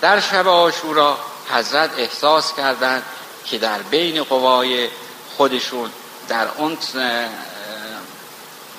در 0.00 0.20
شب 0.20 0.48
آشورا 0.48 1.18
حضرت 1.50 1.90
احساس 1.98 2.54
کردند 2.54 3.02
که 3.44 3.58
در 3.58 3.78
بین 3.78 4.22
قوای 4.22 4.88
خودشون 5.36 5.90
در 6.28 6.48
اون 6.56 6.78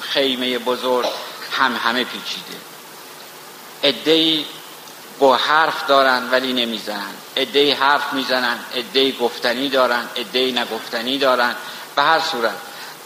خیمه 0.10 0.60
بزرگ 0.60 1.10
هم 1.52 1.76
همه 1.76 2.04
پیچیده. 2.04 2.58
ادهی 3.84 4.46
با 5.20 5.36
حرف 5.36 5.88
دارن 5.88 6.30
ولی 6.32 6.54
نمی‌زنن. 6.54 7.14
ادهی 7.36 7.72
حرف 7.72 8.14
می‌زنن 8.14 8.60
ادهی 8.74 9.12
گفتنی 9.12 9.70
دارن 9.70 10.10
ادهی 10.16 10.52
نگفتنی 10.52 11.18
دارن. 11.18 11.56
به 11.96 12.02
هر 12.02 12.20
صورت 12.20 12.56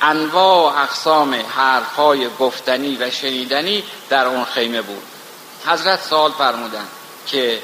انواع 0.02 0.82
اقسام 0.82 1.34
حرف 1.56 1.96
های 1.96 2.30
گفتنی 2.40 2.96
و 2.96 3.12
شنیدنی 3.12 3.84
در 4.10 4.26
اون 4.26 4.46
خیمه 4.46 4.82
بود. 4.82 5.04
حضرت 5.66 6.04
سوال 6.04 6.32
فرمودن 6.32 6.88
که 7.28 7.62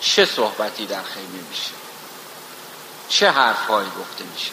چه 0.00 0.24
صحبتی 0.24 0.86
در 0.86 1.02
خیمه 1.02 1.48
میشه؟ 1.50 1.70
چه 3.08 3.30
حرفهایی 3.30 3.88
گفته 3.88 4.24
میشه؟ 4.34 4.50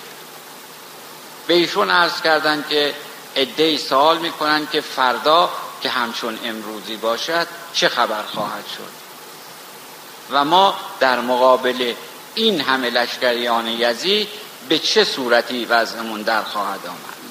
به 1.48 1.54
ایشون 1.54 1.90
عرض 1.90 2.22
کردن 2.22 2.66
که 2.70 2.94
ادهی 3.36 3.78
سوال 3.78 4.18
می‌کنن 4.18 4.68
که 4.72 4.82
فردا 4.82 5.50
که 5.82 5.90
همچون 5.90 6.40
امروزی 6.44 6.96
باشد 6.96 7.48
چه 7.74 7.90
خبر 7.90 8.24
خواهد 8.24 8.66
شد. 8.78 9.02
و 10.32 10.46
ما 10.46 10.76
در 11.00 11.20
مقابل 11.20 11.94
این 12.36 12.62
همه 12.62 12.90
لشکریان 12.90 13.68
یزید 13.68 14.28
به 14.70 14.80
چه 14.80 15.04
صورتی 15.04 15.66
وضعمون 15.66 16.22
در 16.22 16.44
خواهد 16.44 16.80
آمد؟ 16.88 17.22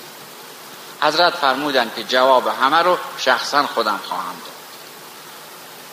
حضرت 1.03 1.35
فرمودن 1.35 1.91
که 1.97 2.05
جواب 2.05 2.47
همه 2.63 2.77
رو 2.77 2.99
شخصا 3.19 3.67
خودم 3.67 4.01
خواهم 4.09 4.35
داد. 4.45 4.55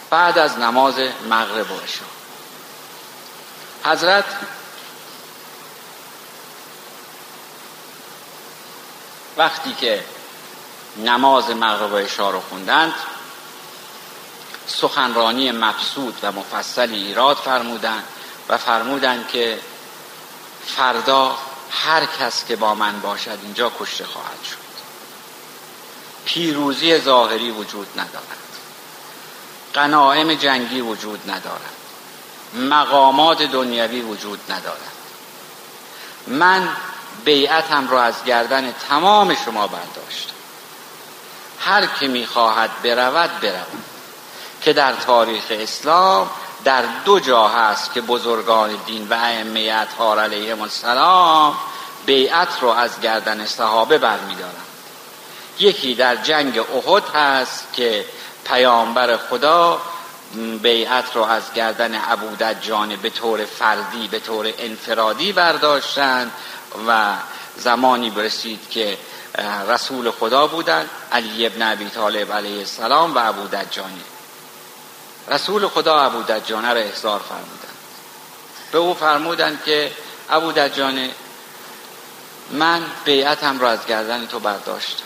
بعد 0.10 0.38
از 0.38 0.60
نماز 0.60 0.94
مغرب 1.30 1.72
و 1.72 1.76
حضرت 3.84 4.26
وقتی 9.38 9.74
که 9.74 10.04
نماز 10.98 11.50
مغرب 11.50 11.94
و 11.94 11.98
عشا 11.98 12.30
رو 12.30 12.40
خوندند 12.40 12.94
سخنرانی 14.68 15.52
مبسود 15.52 16.18
و 16.24 16.32
مفصلی 16.32 16.96
ایراد 16.96 17.38
فرمودند 17.38 18.04
و 18.50 18.58
فرمودند 18.58 19.28
که 19.28 19.60
فردا 20.66 21.38
هر 21.72 22.06
کس 22.06 22.46
که 22.46 22.56
با 22.56 22.76
من 22.76 23.00
باشد 23.00 23.38
اینجا 23.44 23.72
کشته 23.80 24.06
خواهد 24.06 24.44
شد. 24.44 24.68
پیروزی 26.26 27.00
ظاهری 27.00 27.52
وجود 27.52 27.88
ندارد. 27.96 28.38
قناعم 29.74 30.34
جنگی 30.34 30.82
وجود 30.82 31.32
ندارد. 31.32 31.74
مقامات 32.54 33.42
دنیوی 33.42 34.02
وجود 34.02 34.40
ندارد. 34.52 34.92
من 36.28 36.70
بیعتم 37.26 37.90
را 37.90 38.04
از 38.04 38.24
گردن 38.24 38.74
تمام 38.90 39.36
شما 39.36 39.68
برداشتم 39.68 40.34
هر 41.60 41.86
که 41.86 42.08
می‌خواهد 42.08 42.70
برود 42.84 43.40
برود. 43.40 43.84
که 44.62 44.74
در 44.74 44.94
تاریخ 44.94 45.44
اسلام 45.50 46.30
در 46.64 46.84
دو 47.06 47.20
جا 47.20 47.48
هست 47.48 47.94
که 47.94 48.02
بزرگان 48.02 48.76
دین 48.86 49.08
و 49.10 49.14
ائمه 49.14 49.74
اطهار 49.82 50.20
علیهم 50.20 50.62
السلام 50.62 51.58
بیعت 52.06 52.48
رو 52.62 52.70
از 52.70 53.02
گردن 53.02 53.46
صحابه 53.46 53.98
برمیدارند. 53.98 54.66
یکی 55.60 55.96
در 55.96 56.16
جنگ 56.16 56.60
احد 56.60 57.04
هست 57.16 57.74
که 57.74 58.06
پیامبر 58.46 59.18
خدا 59.18 59.82
بیعت 60.62 61.16
رو 61.16 61.24
از 61.24 61.54
گردن 61.54 62.02
ابودجان 62.10 62.96
به 62.96 63.10
طور 63.10 63.46
فردی 63.46 64.08
به 64.08 64.20
طور 64.20 64.54
انفرادی 64.58 65.32
برداشتند 65.32 66.32
و 66.88 67.14
زمانی 67.58 68.10
برسید 68.10 68.70
که 68.70 68.98
رسول 69.68 70.12
خدا 70.12 70.48
بودند 70.48 70.90
علی 71.12 71.46
ابن 71.46 71.62
ابی 71.62 71.90
طالب 71.90 72.34
علیه 72.34 72.60
السلام 72.60 73.16
و 73.16 73.28
ابو 73.30 73.48
دجانی. 73.48 74.04
رسول 75.28 75.68
خدا 75.68 76.00
ابو 76.00 76.24
دجانه 76.24 76.74
را 76.74 76.80
احضار 76.80 77.20
فرمودند. 77.20 77.78
به 78.72 78.78
او 78.78 78.94
فرمودند 78.94 79.64
که 79.66 79.92
ابو 80.30 80.52
دجانه 80.52 81.12
من 82.52 82.84
بیعتم 83.06 83.60
را 83.60 83.70
از 83.70 83.86
گردن 83.86 84.26
تو 84.26 84.40
برداشتم. 84.40 85.04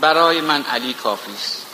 برای 0.00 0.40
من 0.40 0.64
علی 0.64 0.94
کافی 0.94 1.32
است. 1.32 1.66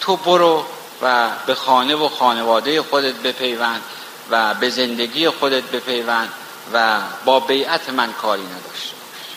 تو 0.00 0.16
برو 0.16 0.66
و 1.02 1.30
به 1.46 1.54
خانه 1.54 1.94
و 1.94 2.08
خانواده 2.08 2.82
خودت 2.82 3.14
بپیوند 3.14 3.82
و 4.30 4.54
به 4.54 4.70
زندگی 4.70 5.28
خودت 5.28 5.62
بپیوند. 5.62 6.32
و 6.72 7.00
با 7.24 7.40
بیعت 7.40 7.90
من 7.90 8.12
کاری 8.12 8.42
نداشته 8.42 8.96
باش 8.96 9.36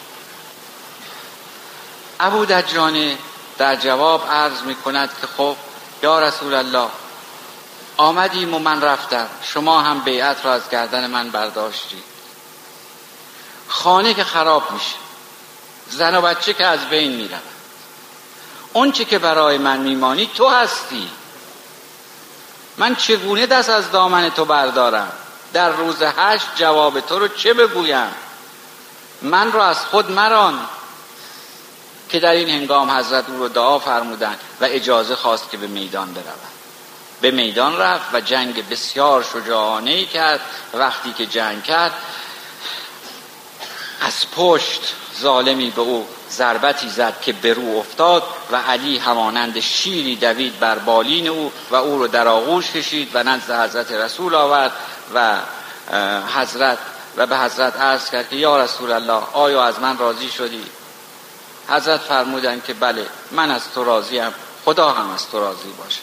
ابو 2.19 2.45
دجانه 2.45 3.17
در 3.57 3.75
جواب 3.75 4.27
عرض 4.31 4.61
می 4.61 4.75
کند 4.75 5.09
که 5.21 5.27
خب 5.27 5.55
یا 6.03 6.19
رسول 6.19 6.53
الله 6.53 6.89
آمدیم 7.97 8.53
و 8.53 8.59
من 8.59 8.81
رفتم. 8.81 9.27
شما 9.43 9.81
هم 9.81 9.99
بیعت 9.99 10.45
را 10.45 10.53
از 10.53 10.69
گردن 10.69 11.07
من 11.07 11.29
برداشتی 11.29 12.03
خانه 13.67 14.13
که 14.13 14.23
خراب 14.23 14.71
میشه. 14.71 14.95
زن 15.89 16.15
و 16.15 16.21
بچه 16.21 16.53
که 16.53 16.65
از 16.65 16.89
بین 16.89 17.15
میرن. 17.15 17.41
اون 18.73 18.91
چی 18.91 19.05
که 19.05 19.19
برای 19.19 19.57
من 19.57 19.79
میمانی 19.79 20.29
تو 20.35 20.49
هستی. 20.49 21.09
من 22.77 22.95
چگونه 22.95 23.45
دست 23.45 23.69
از 23.69 23.91
دامن 23.91 24.29
تو 24.29 24.45
بردارم؟ 24.45 25.11
در 25.53 25.69
روز 25.69 26.01
هشت 26.01 26.47
جواب 26.55 26.99
تو 26.99 27.19
رو 27.19 27.27
چه 27.27 27.53
بگویم؟ 27.53 28.11
من 29.21 29.51
را 29.51 29.65
از 29.65 29.79
خود 29.85 30.11
مران 30.11 30.59
که 32.09 32.19
در 32.19 32.31
این 32.31 32.49
هنگام 32.49 32.91
حضرت 32.91 33.29
او 33.29 33.37
رو 33.37 33.47
دعا 33.47 33.79
فرمودن 33.79 34.35
و 34.61 34.65
اجازه 34.65 35.15
خواست 35.15 35.49
که 35.51 35.57
به 35.57 35.67
میدان 35.67 36.13
برود 36.13 36.51
به 37.21 37.31
میدان 37.31 37.77
رفت 37.77 38.13
و 38.13 38.21
جنگ 38.21 38.69
بسیار 38.69 39.23
شجاعانه 39.33 39.91
ای 39.91 40.05
کرد. 40.05 40.39
وقتی 40.73 41.13
که 41.13 41.25
جنگ 41.25 41.63
کرد 41.63 41.93
از 44.01 44.31
پشت 44.35 44.81
ظالمی 45.21 45.71
به 45.71 45.81
او 45.81 46.07
ضربتی 46.31 46.89
زد 46.89 47.21
که 47.21 47.33
به 47.33 47.53
رو 47.53 47.77
افتاد 47.77 48.23
و 48.51 48.55
علی 48.55 48.97
همانند 48.97 49.59
شیری 49.59 50.15
دوید 50.15 50.59
بر 50.59 50.79
بالین 50.79 51.27
او 51.27 51.51
و 51.71 51.75
او 51.75 51.97
رو 51.97 52.07
در 52.07 52.27
آغوش 52.27 52.71
کشید 52.71 53.09
و 53.13 53.23
نزد 53.23 53.51
حضرت 53.51 53.91
رسول 53.91 54.35
آورد 54.35 54.71
و 55.13 55.37
حضرت 56.35 56.77
و 57.17 57.25
به 57.25 57.37
حضرت 57.37 57.81
عرض 57.81 58.09
کرد 58.09 58.29
که 58.29 58.35
یا 58.35 58.63
رسول 58.63 58.91
الله 58.91 59.23
آیا 59.33 59.63
از 59.63 59.79
من 59.79 59.97
راضی 59.97 60.29
شدی؟ 60.29 60.65
حضرت 61.69 61.99
فرمودن 61.99 62.61
که 62.67 62.73
بله 62.73 63.05
من 63.31 63.51
از 63.51 63.61
تو 63.75 63.83
راضیم 63.83 64.33
خدا 64.65 64.91
هم 64.91 65.09
از 65.13 65.29
تو 65.29 65.39
راضی 65.39 65.69
باشه. 65.77 66.01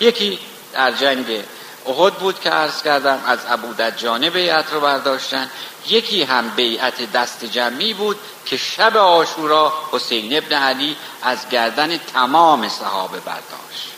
یکی 0.00 0.38
در 0.72 0.92
جنگ 0.92 1.44
احد 1.86 2.14
بود 2.14 2.40
که 2.40 2.50
عرض 2.50 2.82
کردم 2.82 3.22
از 3.26 3.38
ابو 3.48 3.74
دجانه 3.74 4.30
بیعت 4.30 4.72
رو 4.72 4.80
برداشتن. 4.80 5.50
یکی 5.88 6.22
هم 6.22 6.48
بیعت 6.48 7.12
دست 7.12 7.44
جمعی 7.44 7.94
بود 7.94 8.18
که 8.46 8.56
شب 8.56 8.96
آشورا 8.96 9.72
حسین 9.92 10.36
ابن 10.36 10.56
علی 10.56 10.96
از 11.22 11.48
گردن 11.48 11.98
تمام 11.98 12.68
صحابه 12.68 13.20
برداشت 13.20 13.90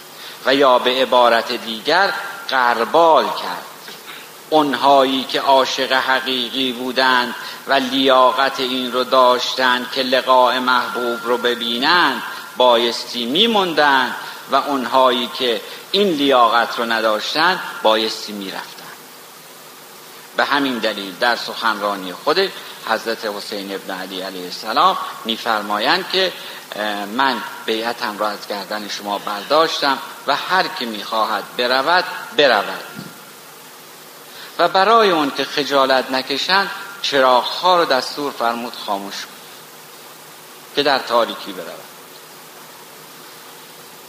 و 0.47 0.55
یا 0.55 0.79
به 0.79 0.91
عبارت 0.91 1.53
دیگر 1.53 2.15
قربال 2.49 3.25
کرد. 3.25 3.72
اونهایی 4.53 5.25
که 5.25 5.41
عاشق 5.41 5.93
حقیقی 5.93 6.73
بودند 6.73 7.35
و 7.67 7.73
لیاقت 7.73 8.61
این 8.61 8.93
رو 8.93 9.05
داشتند 9.05 9.91
که 9.91 10.03
لقاء 10.03 10.61
محبوب 10.61 11.19
رو 11.25 11.38
ببینند 11.38 12.23
بایستی 12.57 13.27
میموندند 13.27 14.15
و 14.51 14.57
اونهایی 14.57 15.31
که 15.38 15.61
این 15.91 16.09
لیاقت 16.09 16.79
رو 16.79 16.85
نداشتند 16.85 17.61
بایستی 17.83 18.33
می‌رفتند. 18.33 18.93
به 20.37 20.45
همین 20.45 20.79
دلیل 20.79 21.15
در 21.21 21.37
سخنرانی 21.37 22.12
خود 22.12 22.53
حضرت 22.88 23.25
حسین 23.25 23.75
ابن 23.75 24.01
علی 24.01 24.21
علیه 24.21 24.45
السلام 24.45 24.99
میفرمایند 25.25 26.05
که 26.12 26.33
من 27.17 27.37
بیعتم 27.67 28.19
را 28.19 28.29
از 28.29 28.49
گردن 28.49 28.88
شما 28.88 29.19
برداشتم 29.19 29.99
و 30.27 30.37
هر 30.37 30.69
که 30.79 30.87
می‌خواهد 30.87 31.45
برود 31.57 32.05
برود. 32.37 33.12
و 34.62 34.68
برای 34.68 35.11
اون 35.11 35.33
که 35.37 35.44
خجالت 35.44 36.11
نکشند 36.11 36.70
چراغها 37.03 37.79
رو 37.79 37.85
دستور 37.85 38.33
فرمود 38.33 38.72
خاموش 38.87 39.14
که 40.77 40.83
در 40.83 40.98
تاریکی 40.98 41.53
برود 41.53 41.66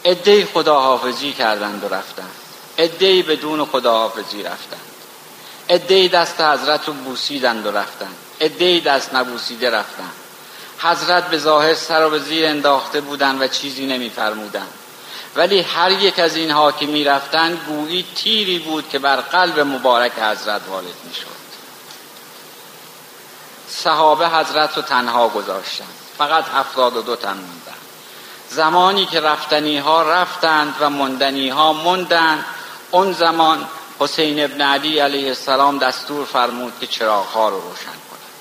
ادهی 0.04 0.46
خداحافظی 0.46 1.32
کردند 1.32 1.84
و 1.84 1.88
رفتند. 1.88 2.32
ادهی 2.78 3.24
بدون 3.24 3.66
خداحافظی 3.66 4.44
رفتند. 4.44 4.82
ادهی 5.70 6.10
دست 6.10 6.42
حضرت 6.42 6.88
رو 6.88 6.94
بوسیدند 6.94 7.66
و 7.66 7.72
رفتند. 7.72 8.16
ادهی 8.40 8.82
دست 8.82 9.16
نبوسیده 9.16 9.70
رفتند. 9.70 10.14
حضرت 10.80 11.28
به 11.28 11.38
ظاهر 11.38 11.74
سر 11.74 12.06
و 12.06 12.10
به 12.10 12.20
زیر 12.20 12.46
انداخته 12.46 13.02
بودند 13.02 13.42
و 13.42 13.48
چیزی 13.48 13.86
نمیفرمودند. 13.86 14.74
ولی 15.36 15.62
هر 15.62 15.92
یک 15.92 16.20
از 16.20 16.36
اینها 16.36 16.72
که 16.72 16.86
می‌رفتند 16.86 17.60
گویی 17.68 18.06
تیری 18.16 18.60
بود 18.60 18.90
که 18.90 19.00
بر 19.00 19.16
قلب 19.16 19.60
مبارک 19.60 20.12
حضرت 20.20 20.62
وارد 20.68 20.86
می‌شد. 21.08 21.44
صحابه 23.70 24.30
حضرت 24.30 24.76
رو 24.76 24.82
تنها 24.82 25.28
گذاشتند 25.28 25.94
فقط 26.18 26.46
هفتاد 26.56 26.98
و 26.98 27.02
دو 27.02 27.16
تن 27.16 27.34
موندن. 27.34 27.74
زمانی 28.50 29.06
که 29.06 29.20
رفتنی 29.20 29.78
ها 29.78 30.02
رفتند 30.02 30.76
و 30.80 30.90
مندنی 30.90 31.50
ها 31.50 31.74
موندند 31.74 32.46
اون 32.92 33.14
زمان 33.14 33.68
حسین 34.00 34.44
ابن 34.44 34.62
علی 34.62 35.00
علیه 35.00 35.28
السلام 35.28 35.78
دستور 35.78 36.26
فرمود 36.26 36.74
که 36.80 36.88
چراغ 36.88 37.26
ها 37.26 37.50
رو 37.50 37.62
روشن 37.62 37.84
کنند. 37.84 38.34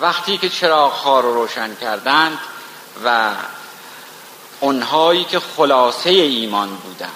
وقتی 0.00 0.38
که 0.38 0.48
چراغ 0.48 0.92
ها 0.92 1.20
رو 1.20 1.34
روشن 1.34 1.74
کردند 1.74 2.38
و 3.04 3.30
اونهایی 4.60 5.24
که 5.24 5.40
خلاصه 5.40 6.10
ایمان 6.10 6.68
بودند 6.68 7.10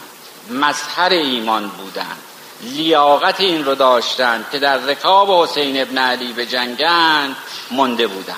مظهر 0.51 1.13
ایمان 1.13 1.69
بودند 1.69 2.23
لیاقت 2.63 3.41
این 3.41 3.65
رو 3.65 3.75
داشتند 3.75 4.47
که 4.53 4.59
در 4.59 4.77
رکاب 4.77 5.31
حسین 5.31 5.83
ابن 5.83 5.99
علی 5.99 6.33
به 6.33 6.47
جنگند 6.47 7.37
مونده 7.71 8.07
بودند. 8.07 8.37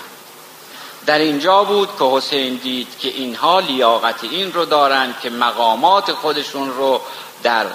در 1.07 1.19
اینجا 1.19 1.65
بود 1.65 1.89
که 1.99 2.05
حسین 2.05 2.55
دید 2.55 2.99
که 2.99 3.09
اینها 3.09 3.61
لیاقت 3.61 4.25
این 4.25 4.53
رو 4.53 4.65
دارند 4.65 5.21
که 5.23 5.31
مقامات 5.31 6.13
خودشون 6.13 6.71
رو 6.71 7.01
در 7.43 7.67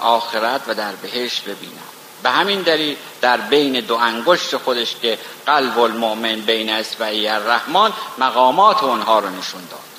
آخرت 0.00 0.60
و 0.66 0.74
در 0.74 0.92
بهشت 0.92 1.42
ببینند. 1.42 1.92
به 2.22 2.30
همین 2.30 2.62
دلیل 2.62 2.96
در 3.20 3.36
بین 3.36 3.80
دو 3.80 3.94
انگشت 3.94 4.56
خودش 4.56 4.96
که 5.02 5.18
قلب 5.46 5.78
المؤمن 5.78 6.40
بین 6.40 6.70
اسبعی 6.70 7.28
الرحمن 7.28 7.92
مقامات 8.18 8.82
اونها 8.82 9.18
رو 9.18 9.28
نشون 9.28 9.62
داد. 9.70 9.91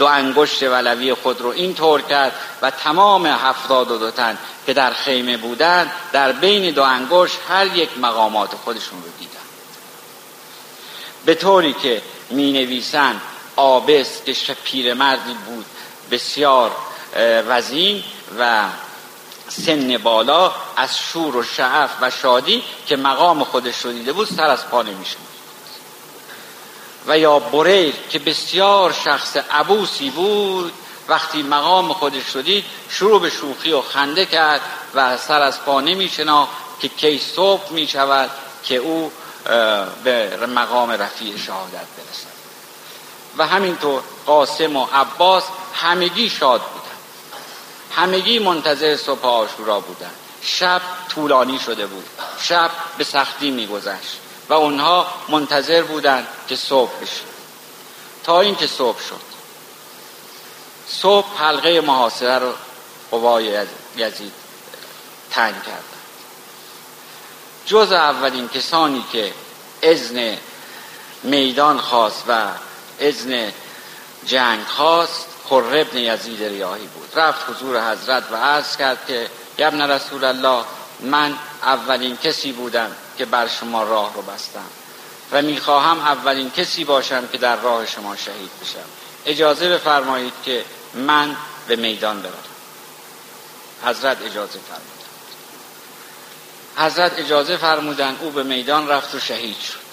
دو 0.00 0.06
انگشت 0.06 0.62
ولوی 0.62 1.14
خود 1.14 1.40
رو 1.40 1.48
این 1.48 1.74
طور 1.74 2.02
کرد 2.02 2.32
و 2.62 2.70
تمام 2.70 3.26
هفتاد 3.26 3.90
و 3.90 3.98
دو 3.98 4.10
تن 4.10 4.38
که 4.66 4.72
در 4.72 4.92
خیمه 4.92 5.36
بودند 5.36 5.90
در 6.12 6.32
بین 6.32 6.74
دو 6.74 6.82
انگشت 6.82 7.38
هر 7.48 7.76
یک 7.76 7.98
مقامات 7.98 8.54
خودشون 8.64 9.02
رو 9.02 9.08
دیدن. 9.18 9.32
به 11.24 11.34
طوری 11.34 11.72
که 11.72 12.02
می 12.30 12.52
نویسن 12.52 13.20
آبس 13.56 14.22
که 14.24 14.56
پیرمردی 14.64 15.34
بود 15.46 15.66
بسیار 16.10 16.70
وزین 17.48 18.02
و 18.38 18.64
سن 19.48 19.98
بالا 19.98 20.52
از 20.76 20.98
شور 20.98 21.36
و 21.36 21.42
شعف 21.42 21.90
و 22.00 22.10
شادی 22.10 22.62
که 22.86 22.96
مقام 22.96 23.44
خودش 23.44 23.84
رو 23.84 23.92
دیده 23.92 24.12
بود 24.12 24.28
سر 24.28 24.50
از 24.50 24.66
پا 24.66 24.82
نمیشون 24.82 25.22
و 27.06 27.18
یا 27.18 27.38
بریل 27.38 27.94
که 28.10 28.18
بسیار 28.18 28.92
شخص 28.92 29.36
عبوسی 29.36 30.10
بود 30.10 30.72
وقتی 31.08 31.42
مقام 31.42 31.92
خودش 31.92 32.34
رو 32.34 32.42
دید 32.42 32.64
شروع 32.88 33.20
به 33.20 33.30
شوخی 33.30 33.72
و 33.72 33.80
خنده 33.80 34.26
کرد 34.26 34.60
و 34.94 35.16
سر 35.16 35.42
از 35.42 35.64
پا 35.64 35.80
نمیشنا 35.80 36.48
که 36.80 36.88
کی 36.88 37.18
صبح 37.18 37.72
می 37.72 37.86
شود 37.86 38.30
که 38.64 38.76
او 38.76 39.12
به 40.04 40.46
مقام 40.54 40.90
رفیع 40.90 41.36
شهادت 41.36 41.72
برسد. 41.72 42.40
و 43.38 43.46
همینطور 43.46 44.02
قاسم 44.26 44.76
و 44.76 44.86
عباس 44.94 45.44
همگی 45.74 46.30
شاد 46.30 46.60
بودن 46.60 46.96
همگی 47.96 48.38
منتظر 48.38 48.96
صبح 48.96 49.26
آشورا 49.26 49.80
بودن 49.80 50.10
شب 50.42 50.82
طولانی 51.08 51.58
شده 51.58 51.86
بود. 51.86 52.04
شب 52.40 52.70
به 52.98 53.04
سختی 53.04 53.50
میگذشت. 53.50 54.18
و 54.50 54.54
اونها 54.54 55.06
منتظر 55.28 55.82
بودند 55.82 56.26
که 56.48 56.56
صبح 56.56 56.92
بشه. 57.02 57.22
تا 58.24 58.40
اینکه 58.40 58.66
صبح 58.66 59.00
شد. 59.00 59.20
صبح 60.88 61.26
حلقه 61.38 61.80
محاصره 61.80 62.38
رو 62.38 62.52
قوای 63.10 63.66
یزید 63.96 64.32
تنگ 65.30 65.62
کردن 65.62 66.00
جز 67.66 67.92
اولین 67.92 68.48
کسانی 68.48 69.04
که 69.12 69.32
اذن 69.82 70.38
میدان 71.22 71.78
خواست 71.78 72.24
و 72.28 72.48
اذن 73.00 73.52
جنگ 74.26 74.64
خواست 74.66 75.26
خر 75.48 75.54
ابن 75.54 75.96
یزید 75.96 76.42
ریاهی 76.42 76.86
بود. 76.86 77.18
رفت 77.18 77.50
حضور 77.50 77.92
حضرت 77.92 78.24
و 78.32 78.36
عرض 78.36 78.76
کرد 78.76 79.06
که 79.06 79.30
یبن 79.58 79.90
رسول 79.90 80.24
الله 80.24 80.64
من 81.00 81.36
اولین 81.62 82.16
کسی 82.16 82.52
بودم 82.52 82.96
که 83.20 83.26
بر 83.26 83.48
شما 83.48 83.82
راه 83.82 84.14
رو 84.14 84.22
بستم 84.22 84.66
و 85.32 85.42
می‌خواهم 85.42 86.00
اولین 86.00 86.50
کسی 86.50 86.84
باشم 86.84 87.28
که 87.32 87.38
در 87.38 87.56
راه 87.56 87.86
شما 87.86 88.16
شهید 88.16 88.50
بشم. 88.62 88.88
اجازه 89.26 89.68
بفرمایید 89.68 90.32
که 90.44 90.64
من 90.94 91.36
به 91.68 91.76
میدان 91.76 92.22
بروم. 92.22 92.34
حضرت 93.84 94.22
اجازه 94.22 94.58
فرمودند. 94.68 95.00
حضرت 96.76 97.18
اجازه 97.18 97.56
فرمودن 97.56 98.16
او 98.20 98.30
به 98.30 98.42
میدان 98.42 98.88
رفت 98.88 99.14
و 99.14 99.20
شهید 99.20 99.60
شد. 99.60 99.90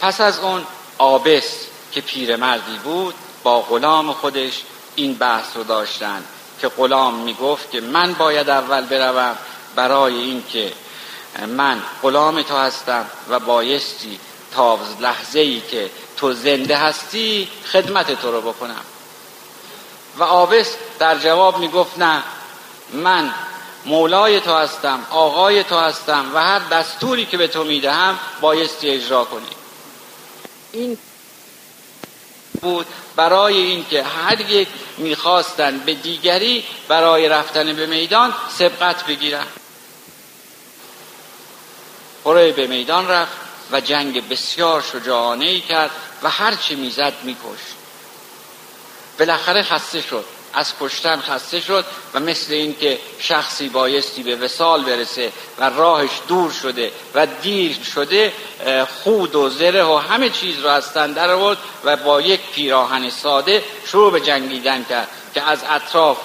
پس 0.00 0.20
از 0.20 0.38
اون 0.38 0.66
آبس 0.98 1.54
که 1.92 2.00
پیرمردی 2.00 2.78
بود 2.84 3.14
با 3.42 3.60
غلام 3.60 4.12
خودش 4.12 4.62
این 4.96 5.14
بحث 5.14 5.46
رو 5.56 5.64
داشتن 5.64 6.24
که 6.60 6.68
غلام 6.68 7.14
می‌گفت 7.14 7.70
که 7.70 7.80
من 7.80 8.14
باید 8.14 8.50
اول 8.50 8.84
بروم 8.84 9.36
برای 9.76 10.14
اینکه 10.14 10.72
من 11.48 11.82
غلام 12.02 12.42
تو 12.42 12.56
هستم 12.56 13.06
و 13.28 13.40
بایستی 13.40 14.18
تا 14.54 14.78
لحظه 15.00 15.40
ای 15.40 15.60
که 15.70 15.90
تو 16.16 16.32
زنده 16.32 16.76
هستی 16.76 17.48
خدمت 17.72 18.22
تو 18.22 18.32
رو 18.32 18.40
بکنم. 18.40 18.80
و 20.18 20.22
آبس 20.22 20.74
در 20.98 21.18
جواب 21.18 21.58
می‌گفت 21.58 21.98
نه 21.98 22.22
من 22.92 23.34
مولای 23.84 24.40
تو 24.40 24.54
هستم 24.54 25.06
آقای 25.10 25.64
تو 25.64 25.78
هستم 25.78 26.30
و 26.34 26.44
هر 26.44 26.58
دستوری 26.58 27.26
که 27.26 27.36
به 27.36 27.48
تو 27.48 27.64
می‌دهم 27.64 28.18
بایستی 28.40 28.90
اجرا 28.90 29.24
کنی. 29.24 29.46
این 30.72 30.98
بود 32.62 32.86
برای 33.16 33.56
اینکه 33.56 34.02
هر 34.02 34.40
یک 34.40 34.68
می‌خواستند 34.98 35.84
به 35.84 35.94
دیگری 35.94 36.64
برای 36.88 37.28
رفتن 37.28 37.72
به 37.72 37.86
میدان 37.86 38.34
سبقت 38.58 39.06
بگیرن 39.06 39.46
هره 42.26 42.52
به 42.52 42.66
میدان 42.66 43.08
رفت 43.08 43.32
و 43.72 43.80
جنگ 43.80 44.28
بسیار 44.28 44.84
شجاعانه 44.92 45.44
ای 45.44 45.60
کرد 45.60 45.90
و 46.22 46.30
هر 46.30 46.54
چی 46.54 46.74
می‌زد 46.74 47.12
میکشت. 47.22 47.74
بالاخره 49.18 49.62
خسته 49.62 50.00
شد. 50.00 50.24
از 50.54 50.72
کشتن 50.80 51.20
خسته 51.20 51.60
شد 51.60 51.84
و 52.14 52.20
مثل 52.20 52.52
اینکه 52.52 52.98
شخصی 53.18 53.68
بایستی 53.68 54.22
به 54.22 54.36
وسال 54.36 54.84
برسه 54.84 55.32
و 55.58 55.70
راهش 55.70 56.10
دور 56.28 56.50
شده 56.50 56.92
و 57.14 57.26
دیر 57.42 57.76
شده 57.94 58.32
خود 59.04 59.34
و 59.34 59.48
زره 59.48 59.84
و 59.84 59.96
همه 59.96 60.30
چیز 60.30 60.60
را 60.60 60.72
از 60.72 60.94
در 60.94 61.30
آورد 61.30 61.58
و 61.84 61.96
با 61.96 62.20
یک 62.20 62.40
پیراهن 62.54 63.10
ساده 63.10 63.64
شروع 63.86 64.12
به 64.12 64.20
جنگیدن 64.20 64.84
کرد 64.84 65.08
که 65.34 65.42
از 65.42 65.58
اطراف 65.68 66.18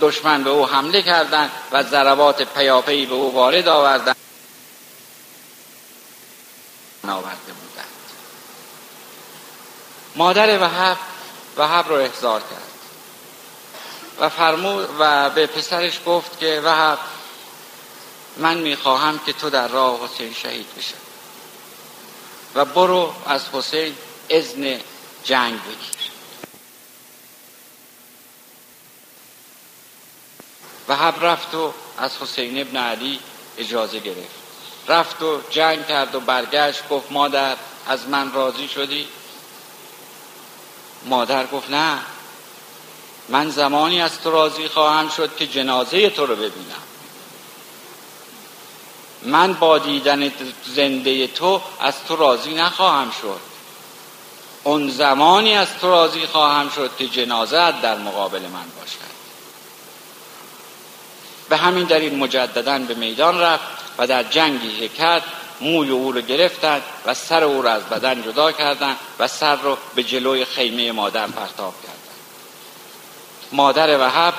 دشمن 0.00 0.44
به 0.44 0.50
او 0.50 0.66
حمله 0.66 1.02
کردند 1.02 1.50
و 1.72 1.82
ضربات 1.82 2.42
پیاپی 2.42 3.06
به 3.06 3.14
او 3.14 3.34
وارد 3.34 3.68
آوردند. 3.68 4.16
آورده 7.10 7.52
بودند. 7.52 7.86
مادر 10.16 10.62
وحب 10.62 10.96
وحب 11.56 11.88
رو 11.88 11.94
احضار 11.94 12.40
کرد. 12.40 12.62
و 14.18 14.28
فرمود 14.28 14.88
و 14.98 15.30
به 15.30 15.46
پسرش 15.46 16.00
گفت 16.06 16.38
که 16.38 16.62
وحب 16.64 16.98
من 18.36 18.56
می‌خواهم 18.56 19.18
که 19.18 19.32
تو 19.32 19.50
در 19.50 19.68
راه 19.68 20.04
حسین 20.04 20.34
شهید 20.34 20.66
بشه 20.78 20.94
و 22.54 22.64
برو 22.64 23.14
از 23.26 23.42
حسین 23.52 23.96
اذن 24.30 24.80
جنگ 25.24 25.60
بگیر. 25.62 26.10
وحب 30.88 31.24
رفت 31.24 31.54
و 31.54 31.74
از 31.98 32.16
حسین 32.20 32.60
ابن 32.60 32.76
علی 32.76 33.20
اجازه 33.58 33.98
گرفت. 33.98 34.45
رفت 34.88 35.22
و 35.22 35.40
جنگ 35.50 35.86
کرد 35.86 36.14
و 36.14 36.20
برگشت 36.20 36.88
گفت 36.88 37.12
مادر 37.12 37.56
از 37.86 38.08
من 38.08 38.32
راضی 38.32 38.68
شدی؟ 38.68 39.08
مادر 41.04 41.46
گفت 41.46 41.70
نه. 41.70 41.98
من 43.28 43.50
زمانی 43.50 44.02
از 44.02 44.20
تو 44.20 44.30
راضی 44.30 44.68
خواهم 44.68 45.08
شد 45.08 45.36
که 45.36 45.46
جنازه 45.46 46.10
تو 46.10 46.26
رو 46.26 46.36
ببینم. 46.36 46.82
من 49.22 49.54
با 49.54 49.78
دیدن 49.78 50.32
زنده 50.74 51.26
تو 51.26 51.62
از 51.80 51.94
تو 52.08 52.16
راضی 52.16 52.54
نخواهم 52.54 53.10
شد. 53.10 53.40
اون 54.64 54.90
زمانی 54.90 55.56
از 55.56 55.68
تو 55.80 55.90
راضی 55.90 56.26
خواهم 56.26 56.70
شد 56.70 56.90
که 56.98 57.08
جنازه 57.08 57.80
در 57.80 57.98
مقابل 57.98 58.42
من 58.42 58.64
باشد. 58.80 59.16
به 61.48 61.56
همین 61.56 61.84
دلیل 61.84 62.16
مجددا 62.16 62.78
به 62.78 62.94
میدان 62.94 63.40
رفت. 63.40 63.75
و 63.98 64.06
در 64.06 64.22
جنگی 64.22 64.78
که 64.78 64.88
کرد 64.88 65.22
موی 65.60 65.90
او 65.90 66.12
رو 66.12 66.20
گرفتند 66.20 66.82
و 67.06 67.14
سر 67.14 67.44
او 67.44 67.62
را 67.62 67.72
از 67.72 67.82
بدن 67.82 68.22
جدا 68.22 68.52
کردند 68.52 68.96
و 69.18 69.28
سر 69.28 69.56
رو 69.56 69.76
به 69.94 70.02
جلوی 70.02 70.44
خیمه 70.44 70.92
مادر 70.92 71.26
پرتاب 71.26 71.74
کردند. 71.82 71.96
مادر 73.52 73.98
وحب 74.00 74.34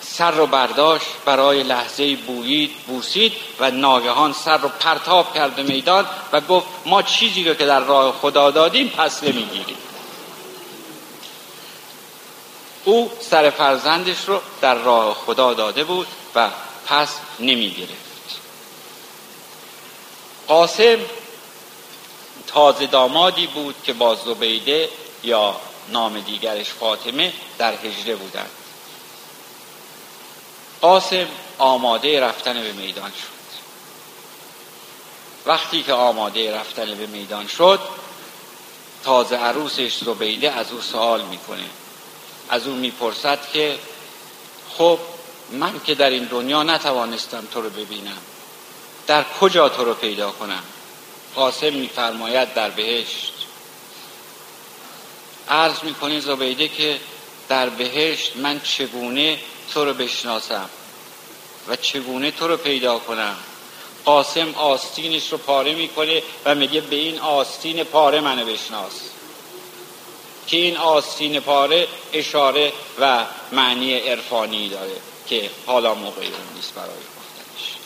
سر 0.00 0.30
رو 0.30 0.46
برداشت 0.46 1.06
برای 1.24 1.62
لحظه 1.62 2.16
بویید 2.16 2.70
بوسید 2.86 3.32
و 3.60 3.70
ناگهان 3.70 4.32
سر 4.32 4.56
رو 4.56 4.68
پرتاب 4.68 5.34
کرد 5.34 5.60
میدان 5.60 6.06
و 6.32 6.40
گفت 6.40 6.66
ما 6.86 7.02
چیزی 7.02 7.44
رو 7.44 7.54
که 7.54 7.66
در 7.66 7.80
راه 7.80 8.12
خدا 8.12 8.50
دادیم 8.50 8.88
پس 8.88 9.22
نمی‌گیریم. 9.22 9.76
او 12.84 13.10
سر 13.20 13.50
فرزندش 13.50 14.24
رو 14.26 14.40
در 14.60 14.74
راه 14.74 15.14
خدا 15.14 15.54
داده 15.54 15.84
بود 15.84 16.06
و 16.34 16.48
پس 16.86 17.08
نمی 17.40 17.88
قاسم 20.48 20.98
تازه 22.46 22.86
دامادی 22.86 23.46
بود 23.46 23.74
که 23.84 23.92
با 23.92 24.14
زبیده 24.14 24.88
یا 25.22 25.60
نام 25.88 26.20
دیگرش 26.20 26.68
فاطمه 26.68 27.32
در 27.58 27.74
هجره 27.74 28.16
بودند. 28.16 28.50
قاسم 30.80 31.26
آماده 31.58 32.20
رفتن 32.20 32.62
به 32.62 32.72
میدان 32.72 33.10
شد. 33.10 33.36
وقتی 35.46 35.82
که 35.82 35.92
آماده 35.92 36.56
رفتن 36.56 36.94
به 36.94 37.06
میدان 37.06 37.46
شد 37.46 37.80
تازه 39.04 39.36
عروسش 39.36 39.96
زبیده 39.96 40.52
از 40.52 40.72
او 40.72 40.80
سوال 40.80 41.22
می‌کنه. 41.22 41.64
از 42.48 42.66
او 42.66 42.74
می‌پرسد 42.74 43.38
که 43.52 43.78
خب 44.78 44.98
من 45.50 45.80
که 45.84 45.94
در 45.94 46.10
این 46.10 46.24
دنیا 46.24 46.62
نتوانستم 46.62 47.48
تو 47.52 47.60
رو 47.60 47.70
ببینم. 47.70 48.18
در 49.06 49.24
کجا 49.40 49.68
تو 49.68 49.84
رو 49.84 49.94
پیدا 49.94 50.30
کنم؟ 50.30 50.62
قاسم 51.34 51.72
میفرماید 51.72 52.54
در 52.54 52.70
بهشت. 52.70 53.32
عرض 55.48 55.82
می‌کنه 55.82 56.20
زبیده 56.20 56.68
که 56.68 57.00
در 57.48 57.68
بهشت 57.68 58.36
من 58.36 58.60
چگونه 58.60 59.38
تو 59.74 59.84
رو 59.84 59.94
بشناسم 59.94 60.70
و 61.68 61.76
چگونه 61.76 62.30
تو 62.30 62.48
رو 62.48 62.56
پیدا 62.56 62.98
کنم؟ 62.98 63.36
قاسم 64.04 64.54
آستینش 64.54 65.32
رو 65.32 65.38
پاره 65.38 65.74
می‌کنه 65.74 66.22
و 66.44 66.54
میگه 66.54 66.80
به 66.80 66.96
این 66.96 67.18
آستین 67.18 67.84
پاره 67.84 68.20
منو 68.20 68.44
بشناس. 68.44 68.92
که 70.46 70.56
این 70.56 70.76
آستین 70.76 71.40
پاره 71.40 71.88
اشاره 72.12 72.72
و 73.00 73.24
معنی 73.52 73.94
عرفانی 73.94 74.68
داره. 74.68 74.96
که 75.26 75.50
حالا 75.66 75.94
موقع 75.94 76.20
اون 76.20 76.54
نیست 76.54 76.74
برای 76.74 76.88
گفتنش. 76.88 77.76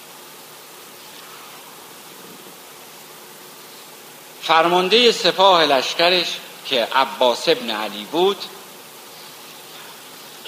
فرمانده 4.43 5.13
سپاه 5.13 5.65
لشکرش 5.65 6.27
که 6.67 6.89
عباس 6.95 7.49
ابن 7.49 7.71
علی 7.71 8.05
بود 8.05 8.37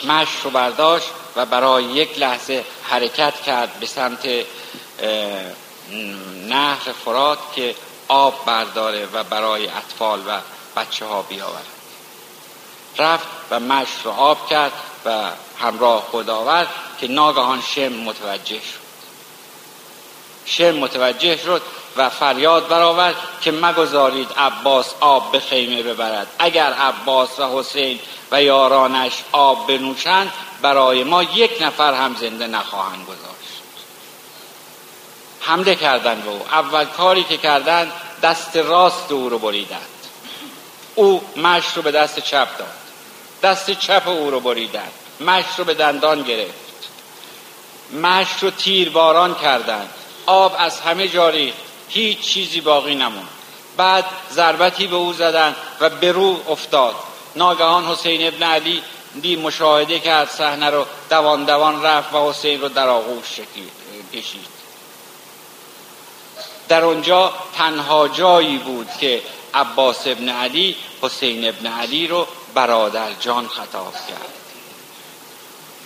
مش 0.04 0.28
رو 0.44 0.50
برداشت 0.50 1.08
و 1.36 1.46
برای 1.46 1.84
یک 1.84 2.18
لحظه 2.18 2.64
حرکت 2.82 3.42
کرد 3.42 3.80
به 3.80 3.86
سمت 3.86 4.28
نهر 6.48 6.92
فرات 7.04 7.38
که 7.54 7.74
آب 8.08 8.44
برداره 8.46 9.08
و 9.12 9.24
برای 9.24 9.68
اطفال 9.68 10.20
و 10.26 10.40
بچه 10.76 11.06
ها 11.06 11.22
بیاورد. 11.22 11.81
رفت 12.98 13.26
و 13.50 13.60
مش 13.60 13.88
رو 14.04 14.10
آب 14.10 14.48
کرد 14.50 14.72
و 15.04 15.30
همراه 15.58 16.02
خود 16.02 16.30
آورد 16.30 16.68
که 17.00 17.08
ناگهان 17.08 17.62
شم 17.74 17.92
متوجه 17.92 18.60
شد. 18.60 18.82
شم 20.44 20.70
متوجه 20.70 21.36
شد 21.36 21.62
و 21.96 22.08
فریاد 22.08 22.68
برآورد 22.68 23.14
که 23.40 23.50
مگذارید 23.50 24.28
عباس 24.36 24.94
آب 25.00 25.32
به 25.32 25.40
خیمه 25.40 25.82
ببرد. 25.82 26.26
اگر 26.38 26.72
عباس 26.72 27.38
و 27.38 27.58
حسین 27.58 28.00
و 28.32 28.42
یارانش 28.42 29.12
آب 29.32 29.66
بنوشند 29.66 30.32
برای 30.62 31.04
ما 31.04 31.22
یک 31.22 31.62
نفر 31.62 31.94
هم 31.94 32.16
زنده 32.20 32.46
نخواهند 32.46 33.06
گذاشت. 33.06 33.62
حمله 35.40 35.74
کردند 35.74 36.24
به 36.24 36.30
او 36.30 36.42
اول 36.52 36.84
کاری 36.84 37.24
که 37.24 37.36
کردند 37.36 37.92
دست 38.22 38.56
راست 38.56 39.12
او 39.12 39.28
رو 39.28 39.38
بریدند. 39.38 39.88
او 40.94 41.22
مشت 41.36 41.76
رو 41.76 41.82
به 41.82 41.90
دست 41.90 42.18
چپ 42.18 42.58
داد. 42.58 42.81
دست 43.42 43.70
چپ 43.70 44.08
او 44.08 44.30
رو 44.30 44.40
بریدند 44.40 44.92
مشت 45.20 45.58
رو 45.58 45.64
به 45.64 45.74
دندان 45.74 46.22
گرفت. 46.22 46.62
مشت 48.02 48.42
رو 48.42 48.50
تیرباران 48.50 49.34
کردند 49.34 49.90
آب 50.26 50.56
از 50.58 50.80
همه 50.80 51.08
جاری. 51.08 51.52
هیچ 51.88 52.20
چیزی 52.20 52.60
باقی 52.60 52.94
نموند. 52.94 53.28
بعد 53.76 54.04
ضربتی 54.32 54.86
به 54.86 54.96
او 54.96 55.12
زدند 55.12 55.56
و 55.80 55.90
به 55.90 56.12
رو 56.12 56.40
افتاد. 56.48 56.94
ناگهان 57.36 57.84
حسین 57.84 58.26
ابن 58.26 58.42
علی 58.42 58.82
دی 59.22 59.36
مشاهده 59.36 60.00
کرد 60.00 60.30
صحنه 60.30 60.70
رو. 60.70 60.86
دوان 61.10 61.44
دوان 61.44 61.82
رفت 61.82 62.14
و 62.14 62.30
حسین 62.30 62.60
رو 62.60 62.68
در 62.68 62.88
آغوش 62.88 63.40
کشید. 64.12 64.62
در 66.68 66.84
آنجا 66.84 67.34
تنها 67.56 68.08
جایی 68.08 68.58
بود 68.58 68.88
که 69.00 69.22
عباس 69.54 70.06
ابن 70.06 70.28
علی 70.28 70.76
حسین 71.02 71.48
ابن 71.48 71.66
علی 71.66 72.06
رو 72.06 72.26
برادر 72.54 73.12
جان 73.12 73.48
خطاب 73.48 73.92
کرد. 73.92 74.34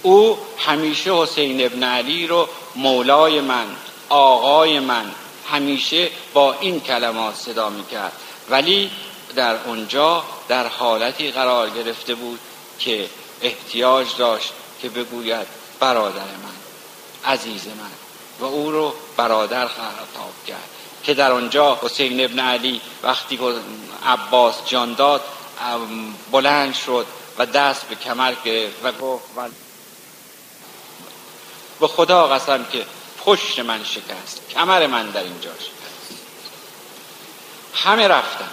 او 0.02 0.38
همیشه 0.58 1.14
حسین 1.14 1.64
ابن 1.64 1.82
علی 1.82 2.26
رو 2.26 2.48
مولای 2.76 3.40
من 3.40 3.66
آقای 4.08 4.80
من 4.80 5.10
همیشه 5.50 6.10
با 6.34 6.52
این 6.60 6.80
کلمات 6.80 7.34
صدا 7.34 7.70
می‌کرد. 7.70 8.12
ولی 8.50 8.90
در 9.34 9.56
اونجا 9.66 10.24
در 10.48 10.66
حالتی 10.66 11.30
قرار 11.30 11.70
گرفته 11.70 12.14
بود 12.14 12.40
که 12.78 13.10
احتیاج 13.42 14.06
داشت 14.18 14.52
که 14.82 14.88
بگوید 14.88 15.46
برادر 15.80 16.20
من 16.20 16.56
عزیز 17.32 17.66
من. 17.66 17.90
و 18.40 18.44
او 18.44 18.70
رو 18.70 18.94
برادر 19.16 19.68
خطاب 19.68 20.32
کرد. 20.46 20.68
که 21.04 21.14
در 21.14 21.32
آنجا 21.32 21.78
حسین 21.82 22.24
ابن 22.24 22.38
علی 22.38 22.80
وقتی 23.02 23.38
عباس 24.06 24.54
جان 24.66 24.94
داد 24.94 25.20
بلند 26.30 26.74
شد 26.74 27.07
و 27.38 27.46
دست 27.46 27.82
به 27.88 27.94
کمر 27.94 28.34
گرفت 28.44 28.84
و 28.84 28.92
گفت 28.92 29.24
من 29.36 29.50
به 31.80 31.88
خدا 31.88 32.26
قسم 32.26 32.64
که 32.64 32.86
پشت 33.24 33.59
من 33.59 33.84
شکست 33.84 34.48
کمر 34.50 34.86
من 34.86 35.11
در 35.11 35.22
اینجا 35.22 35.50
شکست. 35.50 36.22
همه 37.74 38.09
رفتند. 38.09 38.50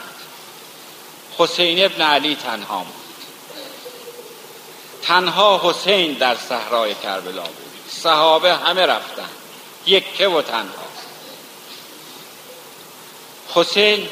حسین 1.38 1.86
ابن 1.86 2.01
علی 2.01 2.36
تنها 2.36 2.78
بود. 2.80 2.93
تنها 5.01 5.62
حسین 5.64 6.14
در 6.14 6.36
صحرای 6.49 6.95
کربلا 6.95 7.43
بود. 7.43 7.72
صحابه 7.89 8.56
همه 8.56 8.86
رفتند. 8.86 9.30
یکه 9.86 10.28
و 10.28 10.41
تنها. 10.41 10.84
حسین 13.56 14.10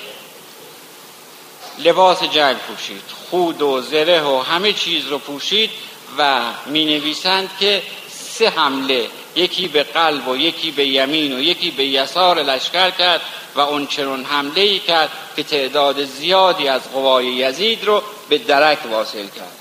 لباس 1.83 2.23
جنگ 2.23 2.57
پوشید. 2.57 3.03
خود 3.29 3.61
و 3.61 3.81
زره 3.81 4.21
و 4.21 4.41
همه 4.41 4.73
چیز 4.73 5.07
رو 5.07 5.17
پوشید 5.17 5.69
و 6.17 6.41
می 6.65 6.85
نویسند 6.85 7.49
که 7.59 7.83
سه 8.09 8.49
حمله 8.49 9.09
یکی 9.35 9.67
به 9.67 9.83
قلب 9.83 10.27
و 10.27 10.37
یکی 10.37 10.71
به 10.71 10.87
یمین 10.87 11.33
و 11.33 11.39
یکی 11.41 11.71
به 11.71 11.85
یسار 11.85 12.43
لشکر 12.43 12.89
کرد 12.89 13.21
و 13.55 13.59
اون 13.59 13.87
چنون 13.87 14.23
حمله 14.23 14.61
ای 14.61 14.79
کرد 14.79 15.09
که 15.35 15.43
تعداد 15.43 16.03
زیادی 16.03 16.67
از 16.67 16.81
قوای 16.93 17.25
یزید 17.25 17.83
رو 17.83 18.03
به 18.29 18.37
درک 18.37 18.79
واصل 18.91 19.27
کرد. 19.27 19.57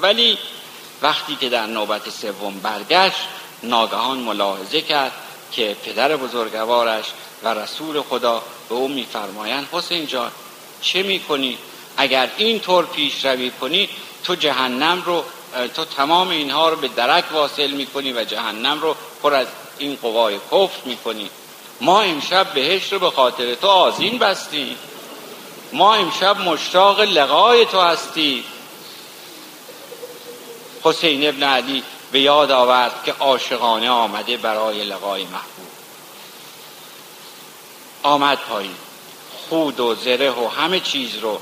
ولی 0.00 0.38
وقتی 1.02 1.36
که 1.36 1.48
در 1.48 1.66
نوبت 1.66 2.10
سوم 2.10 2.60
برگشت 2.62 3.24
ناگهان 3.62 4.18
ملاحظه 4.18 4.80
کرد 4.80 5.12
که 5.52 5.76
پدر 5.84 6.16
بزرگوارش 6.16 7.04
و 7.42 7.48
رسول 7.48 8.02
خدا 8.02 8.42
به 8.68 8.74
او 8.74 8.88
میفرمایند 8.88 9.68
حسین 9.72 10.06
جان 10.06 10.30
چه 10.82 11.02
می‌کنی؟ 11.02 11.58
اگر 11.96 12.30
این 12.36 12.60
طور 12.60 12.86
پیش 12.86 13.24
روی 13.24 13.50
کنی 13.50 13.88
تو 14.24 14.34
جهنم 14.34 15.02
رو 15.06 15.24
تو 15.74 15.84
تمام 15.84 16.28
اینها 16.28 16.68
رو 16.68 16.76
به 16.76 16.88
درک 16.88 17.24
واصل 17.32 17.70
می‌کنی 17.70 18.12
و 18.12 18.24
جهنم 18.24 18.80
رو 18.80 18.96
پر 19.22 19.34
از 19.34 19.46
این 19.78 19.98
قوای 20.02 20.38
کفر 20.52 20.80
می‌کنی. 20.84 21.30
ما 21.80 22.02
امشب 22.02 22.52
بهش 22.54 22.92
رو 22.92 22.98
به 22.98 23.10
خاطر 23.10 23.54
تو 23.54 23.66
آزین 23.66 24.18
بستیم. 24.18 24.76
ما 25.72 25.94
امشب 25.94 26.40
مشتاق 26.40 27.00
لقای 27.00 27.66
تو 27.66 27.80
هستیم. 27.80 28.44
حسین 30.82 31.28
ابن 31.28 31.42
علی 31.42 31.82
به 32.12 32.20
یاد 32.20 32.50
آورد 32.50 32.92
که 33.04 33.12
عاشقانه 33.12 33.90
آمده 33.90 34.36
برای 34.36 34.84
لقای 34.84 35.24
محبوب. 35.24 35.68
آمد 38.02 38.38
پایین. 38.38 38.74
خود 39.52 39.80
و 39.80 39.94
زره 39.94 40.30
و 40.30 40.48
همه 40.48 40.80
چیز 40.80 41.18
رو 41.18 41.40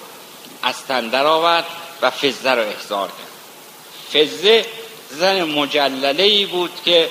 از 0.63 0.85
تندر 0.89 1.27
آورد 1.27 1.67
و 2.03 2.11
فزه 2.11 2.51
رو 2.51 2.63
احضار 2.63 3.09
کرد. 3.09 4.23
فزه 4.23 4.67
زن 5.11 5.43
مجلله 5.43 6.23
ای 6.23 6.47
بود 6.47 6.73
که 6.85 7.11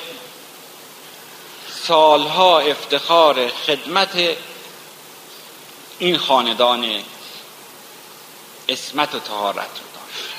سالها 1.84 2.60
افتخار 2.60 3.47
خدمت 3.47 4.38
این 6.00 6.18
خاندان 6.18 7.04
اسمت 8.70 9.16
و 9.16 9.20
تهارت 9.20 9.58
رو 9.58 9.66
داشت. 9.95 10.30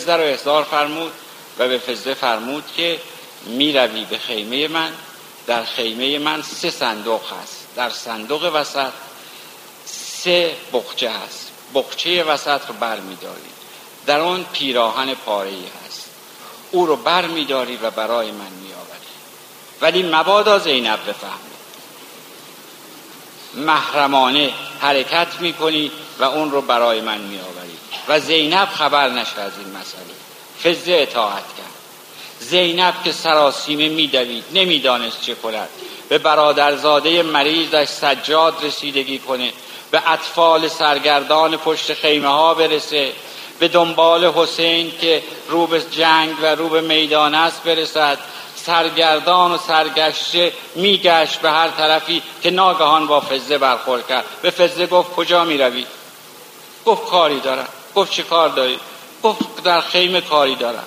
فزه 0.00 0.16
رو 0.16 0.22
احضار 0.22 0.64
فرمود 0.64 1.12
و 1.58 1.68
به 1.68 1.78
فزه 1.78 2.14
فرمود 2.14 2.64
که 2.76 3.00
می‌روی 3.46 4.04
به 4.04 4.18
خیمه 4.18 4.68
من. 4.68 4.92
در 5.46 5.64
خیمه 5.64 6.18
من 6.18 6.42
سه 6.42 6.70
صندوق 6.70 7.22
هست. 7.32 7.66
در 7.76 7.90
صندوق 7.90 8.50
وسط 8.54 8.90
سه 10.24 10.56
بخچه 10.72 11.10
هست 11.10 11.50
بخچه 11.74 12.24
وسط 12.24 12.60
رو 12.68 12.74
بر 12.80 13.00
میداری 13.00 13.40
در 14.06 14.20
آن 14.20 14.44
پیراهن 14.52 15.14
پاره 15.14 15.50
هست. 15.86 16.10
او 16.70 16.86
رو 16.86 16.96
بر 16.96 17.26
میداری 17.26 17.76
و 17.76 17.90
برای 17.90 18.30
من 18.30 18.50
میآوری 18.62 19.10
ولی 19.80 20.02
مبادا 20.02 20.58
زینب 20.58 20.98
بفهمید. 21.08 21.54
محرمانه 23.54 24.52
حرکت 24.80 25.28
می‌کنی 25.40 25.90
و 26.18 26.24
اون 26.24 26.50
رو 26.50 26.60
برای 26.60 27.00
من 27.00 27.18
میآوری 27.18 27.78
و 28.08 28.20
زینب 28.20 28.68
خبر 28.68 29.08
نشه 29.08 29.40
از 29.40 29.52
این 29.58 29.76
مسئله. 29.76 30.14
فزه 30.64 30.92
اطاعت 30.92 31.44
کرد. 31.56 31.74
زینب 32.40 32.94
که 33.04 33.12
سراسیمه 33.12 33.88
میدوید 33.88 34.44
نمی‌دانست 34.52 35.20
چه 35.20 35.34
کند. 35.34 35.68
به 36.08 36.18
برادرزاده 36.18 37.22
مریضش 37.22 37.88
سجاد 37.88 38.64
رسیدگی 38.64 39.18
کنه. 39.18 39.52
به 39.94 40.10
اطفال 40.10 40.68
سرگردان 40.68 41.56
پشت 41.56 41.94
خیمه 41.94 42.28
ها 42.28 42.54
برسه. 42.54 43.12
به 43.58 43.68
دنبال 43.68 44.24
حسین 44.24 44.92
که 45.00 45.22
رو 45.48 45.66
به 45.66 45.82
جنگ 45.82 46.34
و 46.42 46.46
رو 46.46 46.68
به 46.68 46.80
میدان 46.80 47.34
است 47.34 47.62
برسد. 47.62 48.18
سرگردان 48.56 49.52
و 49.52 49.58
سرگشته 49.58 50.52
میگشت 50.74 51.40
به 51.40 51.50
هر 51.50 51.68
طرفی 51.68 52.22
که 52.42 52.50
ناگهان 52.50 53.06
با 53.06 53.20
فزه 53.20 53.58
برخورد 53.58 54.06
کرد. 54.06 54.24
به 54.42 54.50
فزه 54.50 54.86
گفت 54.86 55.12
کجا 55.12 55.44
می‌روی؟ 55.44 55.86
گفت 56.86 57.06
کاری 57.10 57.40
دارم. 57.40 57.68
گفت 57.94 58.12
چه 58.12 58.22
کار 58.22 58.48
داری؟ 58.48 58.78
گفت 59.22 59.62
در 59.64 59.80
خیمه 59.80 60.20
کاری 60.20 60.54
دارم. 60.54 60.86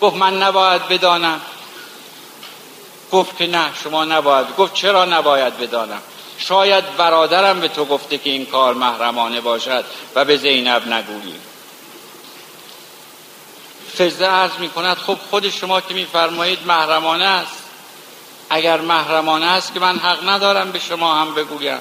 گفت 0.00 0.16
من 0.16 0.42
نباید 0.42 0.88
بدانم. 0.88 1.40
گفت 3.12 3.36
که 3.38 3.46
نه 3.46 3.70
شما 3.84 4.04
نباید. 4.04 4.56
گفت 4.56 4.74
چرا 4.74 5.04
نباید 5.04 5.58
بدانم؟ 5.58 6.02
شاید 6.38 6.96
برادرم 6.96 7.60
به 7.60 7.68
تو 7.68 7.84
گفته 7.84 8.18
که 8.18 8.30
این 8.30 8.46
کار 8.46 8.74
محرمانه 8.74 9.40
باشد 9.40 9.84
و 10.14 10.24
به 10.24 10.36
زینب 10.36 10.88
نگویی. 10.88 11.34
فزه 13.98 14.26
عرض 14.26 14.58
می 14.58 14.68
کند 14.68 14.96
خب 14.96 15.18
خود 15.30 15.50
شما 15.50 15.80
که 15.80 15.94
میفرمایید 15.94 16.58
محرمانه 16.66 17.24
است. 17.24 17.64
اگر 18.50 18.80
محرمانه 18.80 19.46
است 19.46 19.74
که 19.74 19.80
من 19.80 19.98
حق 19.98 20.28
ندارم 20.28 20.72
به 20.72 20.78
شما 20.78 21.14
هم 21.14 21.34
بگویم. 21.34 21.78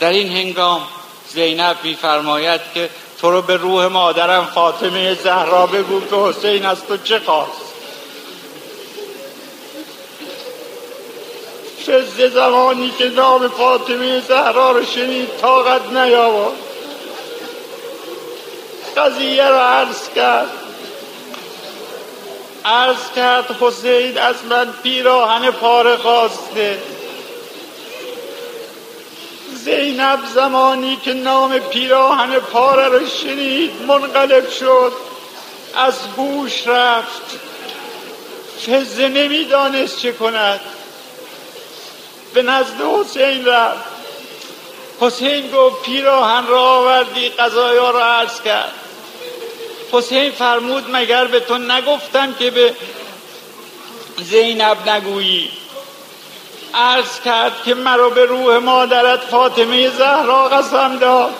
در 0.00 0.10
این 0.10 0.36
هنگام 0.36 0.82
زینب 1.28 1.76
میفرماید 1.82 2.60
که 2.74 2.90
تو 3.20 3.30
رو 3.30 3.42
به 3.42 3.56
روح 3.56 3.86
مادرم 3.86 4.46
فاطمه 4.46 5.14
زهرا 5.14 5.66
بگو 5.66 6.00
که 6.00 6.16
حسین 6.16 6.66
از 6.66 6.84
تو 6.84 6.96
چه 6.96 7.20
خواست. 7.20 7.65
فز 11.86 12.20
زمانی 12.32 12.92
که 12.98 13.04
نام 13.04 13.48
فاطمه 13.48 14.20
زهرا 14.20 14.72
رو 14.72 14.84
شنید 14.84 15.28
طاقت 15.40 15.92
نیاورد. 15.92 16.56
قضیه 18.96 19.48
رو 19.48 19.58
عرض 19.58 20.08
کرد. 20.16 20.50
عرض 22.64 23.10
کرد 23.16 23.56
حسین 23.60 24.18
از 24.18 24.34
من 24.50 24.72
پیراهن 24.82 25.50
پاره 25.50 25.96
خواسته. 25.96 26.78
زینب 29.54 30.18
زمانی 30.34 30.98
که 31.04 31.12
نام 31.14 31.58
پیراهن 31.58 32.38
پاره 32.38 32.88
رو 32.88 33.06
شنید 33.06 33.70
منقلب 33.88 34.50
شد. 34.50 34.92
از 35.76 35.94
هوش 36.16 36.66
رفت. 36.66 37.38
فزه 38.66 39.08
نمی‌دانست 39.08 39.98
چه 39.98 40.12
کند. 40.12 40.60
به 42.36 42.42
نزد 42.42 42.80
حسین 42.80 43.46
رفت. 43.46 43.84
حسین 45.00 45.50
گفت 45.50 45.82
پیراهن 45.82 46.46
را 46.46 46.62
آوردی 46.62 47.28
قضایا 47.28 47.90
را 47.90 48.04
عرض 48.04 48.40
کرد. 48.40 48.72
حسین 49.92 50.30
فرمود 50.30 50.84
مگر 50.92 51.24
به 51.24 51.40
تو 51.40 51.58
نگفتم 51.58 52.34
که 52.34 52.50
به 52.50 52.74
زینب 54.18 54.88
نگویی؟ 54.88 55.50
عرض 56.74 57.20
کرد 57.20 57.52
که 57.64 57.74
مرا 57.74 58.10
به 58.10 58.24
روح 58.24 58.58
مادرت 58.58 59.20
فاطمه 59.20 59.88
زهرا 59.88 60.48
قسم 60.48 60.96
داد. 60.96 61.34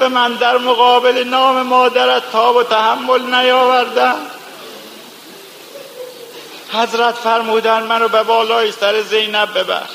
و 0.00 0.08
من 0.08 0.32
در 0.32 0.58
مقابل 0.58 1.24
نام 1.24 1.62
مادرت 1.62 2.32
تاب 2.32 2.56
و 2.56 2.62
تحمل 2.62 3.34
نیاوردم. 3.34 4.16
حضرت 6.72 7.14
فرمودن 7.14 7.82
منو 7.82 8.08
به 8.08 8.22
بالای 8.22 8.72
سر 8.72 9.02
زینب 9.02 9.58
ببر. 9.58 9.88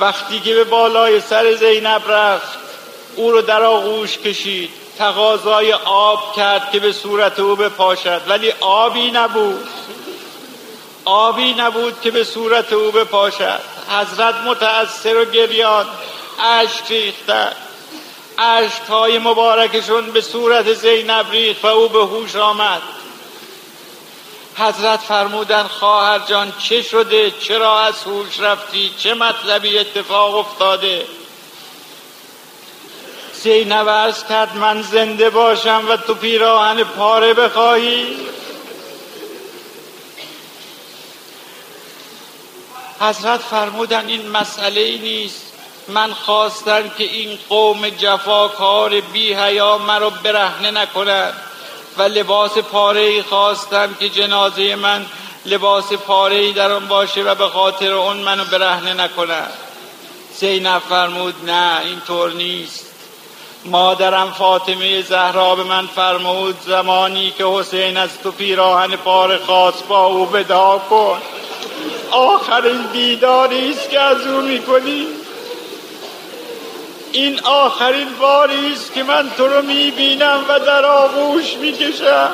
وقتی 0.00 0.40
که 0.40 0.54
به 0.54 0.64
بالای 0.64 1.20
سر 1.20 1.54
زینب 1.54 2.02
رفت 2.08 2.58
او 3.16 3.30
رو 3.30 3.42
در 3.42 3.62
آغوش 3.62 4.18
کشید. 4.18 4.70
تقاضای 4.98 5.72
آب 5.84 6.36
کرد 6.36 6.70
که 6.72 6.80
به 6.80 6.92
صورت 6.92 7.40
او 7.40 7.56
بپاشد. 7.56 8.20
ولی 8.28 8.52
آبی 8.60 9.10
نبود. 9.10 9.68
آبی 11.04 11.54
نبود 11.54 12.00
که 12.00 12.10
به 12.10 12.24
صورت 12.24 12.72
او 12.72 12.90
بپاشد. 12.90 13.60
حضرت 13.88 14.34
متأثر 14.34 15.16
و 15.16 15.24
گریان. 15.24 15.86
عشق 16.40 16.90
ریختن 16.90 17.52
های 18.88 19.18
مبارکشون 19.18 20.10
به 20.10 20.20
صورت 20.20 20.72
زینب 20.72 21.30
ریخت 21.30 21.64
و 21.64 21.68
او 21.68 21.88
به 21.88 21.98
هوش 21.98 22.36
آمد. 22.36 22.82
حضرت 24.56 25.00
فرمودن 25.00 25.62
خواهر 25.62 26.18
جان 26.18 26.52
چه 26.58 26.82
شده؟ 26.82 27.30
چرا 27.30 27.80
از 27.80 28.02
هوش 28.02 28.40
رفتی؟ 28.40 28.94
چه 28.98 29.14
مطلبی 29.14 29.78
اتفاق 29.78 30.34
افتاده؟ 30.34 31.06
زینب 33.42 33.88
عرض 33.88 34.24
کرد 34.24 34.56
من 34.56 34.82
زنده 34.82 35.30
باشم 35.30 35.84
و 35.88 35.96
تو 35.96 36.14
پیراهن 36.14 36.84
پاره 36.84 37.34
بخواهی؟ 37.34 38.16
حضرت 43.00 43.40
فرمودن 43.40 44.06
این 44.06 44.28
مسئله 44.28 44.80
ای 44.80 44.98
نیست. 44.98 45.52
من 45.88 46.12
خواستم 46.12 46.88
که 46.88 47.04
این 47.04 47.38
قوم 47.48 47.88
جفاکار 47.88 49.00
بی 49.00 49.34
حیا 49.34 49.78
مرا 49.78 50.10
برهنه 50.10 50.70
نکنند 50.70 51.34
و 51.98 52.02
لباس 52.02 52.58
پاره 52.58 53.22
خواستم 53.22 53.94
که 54.00 54.08
جنازه 54.08 54.74
من 54.74 55.06
لباس 55.46 55.92
پاره 55.92 56.52
در 56.52 56.72
آن 56.72 56.88
باشه 56.88 57.22
و 57.22 57.34
به 57.34 57.48
خاطر 57.48 57.92
اون 57.92 58.16
منو 58.16 58.44
برهنه 58.44 58.94
نکنند 58.94 59.52
زینب 60.40 60.82
فرمود 60.88 61.34
نه 61.46 61.80
اینطور 61.84 62.32
نیست. 62.32 62.86
مادرم 63.64 64.32
فاطمه 64.32 65.02
زهرا 65.02 65.54
به 65.54 65.64
من 65.64 65.86
فرمود 65.86 66.56
زمانی 66.66 67.30
که 67.30 67.44
حسین 67.44 67.96
از 67.96 68.10
تو 68.22 68.30
پیراهن 68.30 68.96
پاره 68.96 69.38
خواست 69.38 69.88
با 69.88 70.06
او 70.06 70.26
بدا 70.26 70.82
کن. 70.90 71.18
آخرین 72.10 72.86
دیداری 72.92 73.70
است 73.70 73.90
که 73.90 74.00
از 74.00 74.26
او 74.26 74.40
می‌کنی. 74.40 75.06
این 77.14 77.40
آخرین 77.40 78.08
باری 78.20 78.72
است 78.72 78.94
که 78.94 79.02
من 79.02 79.30
تو 79.36 79.48
رو 79.48 79.62
می‌بینم 79.62 80.44
و 80.48 80.60
در 80.60 80.84
آغوش 80.84 81.54
می‌کشم. 81.56 82.30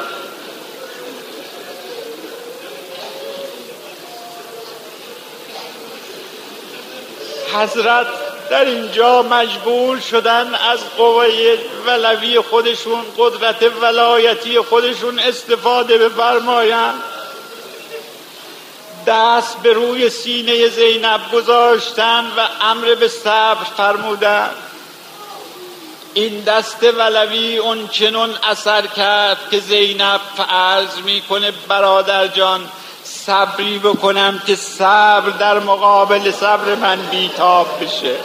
حضرت 7.55 8.07
در 8.51 8.65
اینجا 8.65 9.23
مجبور 9.23 10.01
شدن 10.01 10.55
از 10.55 10.79
قوای 10.97 11.59
ولوی 11.87 12.41
خودشون 12.41 13.05
قدرت 13.19 13.63
ولایتی 13.83 14.61
خودشون 14.61 15.19
استفاده 15.19 15.99
بفرمایند. 15.99 17.03
دست 19.07 19.63
به 19.63 19.73
روی 19.73 20.11
سینه 20.11 20.69
زینب 20.69 21.21
گذاشتن 21.33 22.25
و 22.37 22.49
امر 22.61 22.95
به 22.95 23.09
صبر 23.09 23.65
فرمودن. 23.77 24.51
این 26.15 26.41
دست 26.41 26.83
ولوی 26.83 27.59
اون 27.59 27.89
چنون 27.89 28.31
اثر 28.51 28.87
کرد 28.87 29.39
که 29.51 29.61
زینب 29.61 30.21
عرض 30.49 30.99
می‌کنه 31.05 31.51
برادر 31.69 32.27
جان 32.27 32.69
صبری 33.05 33.79
بکنم 33.79 34.43
که 34.47 34.57
صبر 34.57 35.31
در 35.31 35.59
مقابل 35.59 36.31
صبر 36.31 36.75
من 36.75 36.99
بیتاب 37.11 37.85
بشه. 37.85 38.17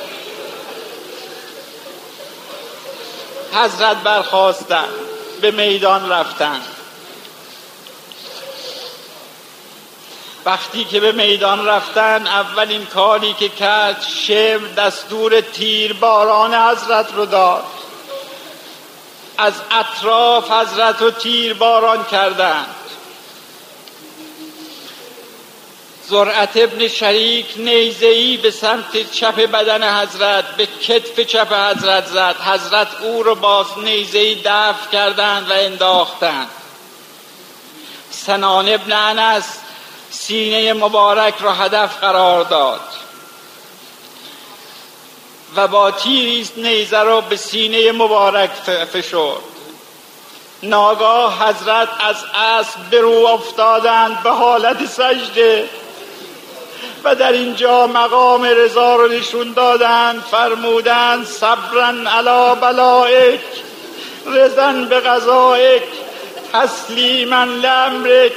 حضرت 3.54 3.98
برخواستن 3.98 4.88
به 5.42 5.52
میدان 5.52 6.10
رفتن. 6.10 6.62
وقتی 10.46 10.86
که 10.86 11.00
به 11.00 11.12
میدان 11.12 11.66
رفتن 11.66 12.28
اولین 12.28 12.86
کاری 12.86 13.34
که 13.34 13.50
کرد 13.50 14.04
شم 14.28 14.68
دستور 14.68 15.42
تیر 15.42 15.94
باران 15.94 16.54
حضرت 16.54 17.14
رو 17.14 17.26
داد. 17.26 17.64
از 19.38 19.54
اطراف 19.72 20.52
حضرت 20.52 21.02
رو 21.02 21.12
تیر 21.12 21.54
باران 21.54 22.06
کردند. 22.06 22.76
زرعت 26.08 26.52
ابن 26.56 26.88
شریک 26.88 27.46
نیزهی 27.58 28.38
به 28.38 28.52
سمت 28.52 29.12
چپ 29.12 29.36
بدن 29.36 30.02
حضرت 30.02 30.46
به 30.56 30.66
کتف 30.66 31.20
چپ 31.20 31.54
حضرت 31.54 32.06
زد. 32.06 32.36
حضرت 32.46 32.88
او 33.02 33.24
رو 33.24 33.36
باز 33.36 33.66
نیزهی 33.84 34.42
دفع 34.46 34.92
کردند 34.92 35.50
و 35.50 35.54
انداختند. 35.54 36.48
سنان 38.12 38.70
ابن 38.70 38.94
انس 38.94 39.46
سینه 40.10 40.74
مبارک 40.74 41.34
را 41.40 41.54
هدف 41.54 42.00
قرار 42.00 42.44
داد. 42.44 42.82
و 45.56 45.68
با 45.68 45.92
تیریز 45.92 46.52
نیزه 46.58 47.04
را 47.04 47.22
به 47.22 47.36
سینه 47.36 47.92
مبارک 47.92 48.50
فشرد. 48.94 49.56
ناگاه 50.64 51.50
حضرت 51.50 51.90
از 52.00 52.16
اسب 52.36 52.90
برو 52.92 53.26
افتادند 53.26 54.24
به 54.24 54.30
حالت 54.30 54.86
سجده. 54.86 55.70
و 57.04 57.16
در 57.16 57.32
اینجا 57.32 57.88
مقام 57.88 58.44
رضا 58.44 58.96
رو 58.96 59.08
نشون 59.08 59.54
دادند 59.54 60.24
فرمودند 60.32 61.26
صبرن 61.26 62.08
علا 62.08 62.56
بلائک 62.56 63.40
رزن 64.26 64.86
به 64.86 65.00
غذایک 65.00 65.84
تسلیما 66.54 67.44
لامرک. 67.44 68.34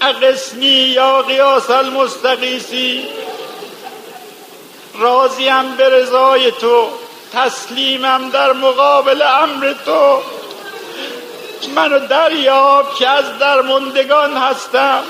اقسنی 0.00 0.66
یا 0.66 1.22
قیاس 1.22 1.70
المستقیسی 1.70 3.08
راضیم 4.98 5.76
به 5.76 5.88
رضای 5.88 6.50
تو 6.50 6.88
تسلیمم 7.32 8.30
در 8.30 8.52
مقابل 8.52 9.22
امر 9.22 9.74
تو. 9.84 10.22
منو 11.74 11.98
دریاب 11.98 12.94
که 12.94 13.08
از 13.08 13.38
درمندگان 13.38 14.36
هستم. 14.36 15.02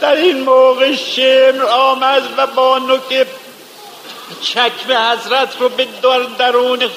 در 0.00 0.16
این 0.16 0.40
موقع 0.40 0.94
شمر 0.94 1.64
آمد 1.64 2.22
و 2.36 2.46
با 2.46 2.78
نوک 2.78 3.26
چکم 4.42 4.92
حضرت 4.92 5.60
رو 5.60 5.68
به 5.68 5.86
درون 6.38 6.88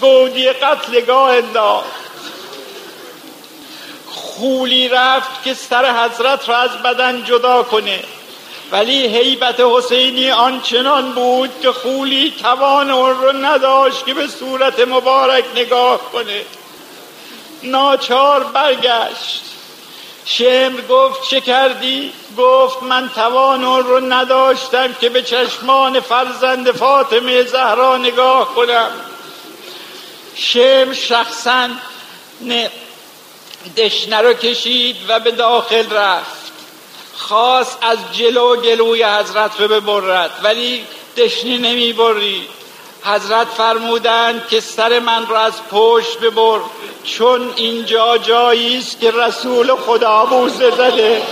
گودی 0.00 0.48
قتلگاه 0.48 1.30
انداخت. 1.30 2.00
خولی 4.06 4.88
رفت 4.88 5.42
که 5.44 5.54
سر 5.54 6.04
حضرت 6.04 6.48
را 6.48 6.56
از 6.56 6.70
بدن 6.70 7.24
جدا 7.24 7.62
کنه. 7.62 8.02
ولی 8.72 9.06
حیبت 9.06 9.60
حسینی 9.60 10.30
آنچنان 10.30 11.12
بود 11.12 11.50
که 11.62 11.72
خولی 11.72 12.34
توان 12.42 12.90
اون 12.90 13.20
رو 13.20 13.32
نداشت 13.32 14.06
که 14.06 14.14
به 14.14 14.26
صورت 14.26 14.88
مبارک 14.88 15.44
نگاه 15.54 16.00
کنه. 16.12 16.44
ناچار 17.62 18.44
برگشت. 18.44 19.42
شمر 20.24 20.80
گفت 20.80 21.28
چه 21.28 21.40
کردی؟ 21.40 22.12
گفت 22.38 22.82
من 22.82 23.10
توان 23.14 23.64
اون 23.64 23.84
رو 23.84 24.00
نداشتم 24.00 24.92
که 24.92 25.08
به 25.08 25.22
چشمان 25.22 26.00
فرزند 26.00 26.70
فاطمه 26.70 27.42
زهرا 27.42 27.96
نگاه 27.96 28.54
کنم. 28.54 28.90
شمر 30.40 30.94
شخصا 30.94 31.68
دشنه 33.76 34.20
رو 34.20 34.32
کشید 34.32 34.96
و 35.08 35.20
به 35.20 35.30
داخل 35.30 35.90
رفت. 35.90 36.52
خواست 37.16 37.78
از 37.82 37.98
جلو 38.12 38.56
گلوی 38.56 39.02
حضرت 39.02 39.60
رو 39.60 39.68
ببرد 39.68 40.30
ولی 40.42 40.84
دشنی 41.16 41.58
نمی 41.58 41.92
برید. 41.92 42.48
حضرت 43.04 43.46
فرمودند 43.46 44.48
که 44.48 44.60
سر 44.60 44.98
من 44.98 45.26
را 45.26 45.40
از 45.40 45.52
پشت 45.70 46.18
ببر 46.18 46.60
چون 47.04 47.52
اینجا 47.56 48.18
جایی 48.18 48.78
است 48.78 49.00
که 49.00 49.10
رسول 49.10 49.74
خدا 49.74 50.24
بوسه 50.24 50.70
زده. 50.70 51.22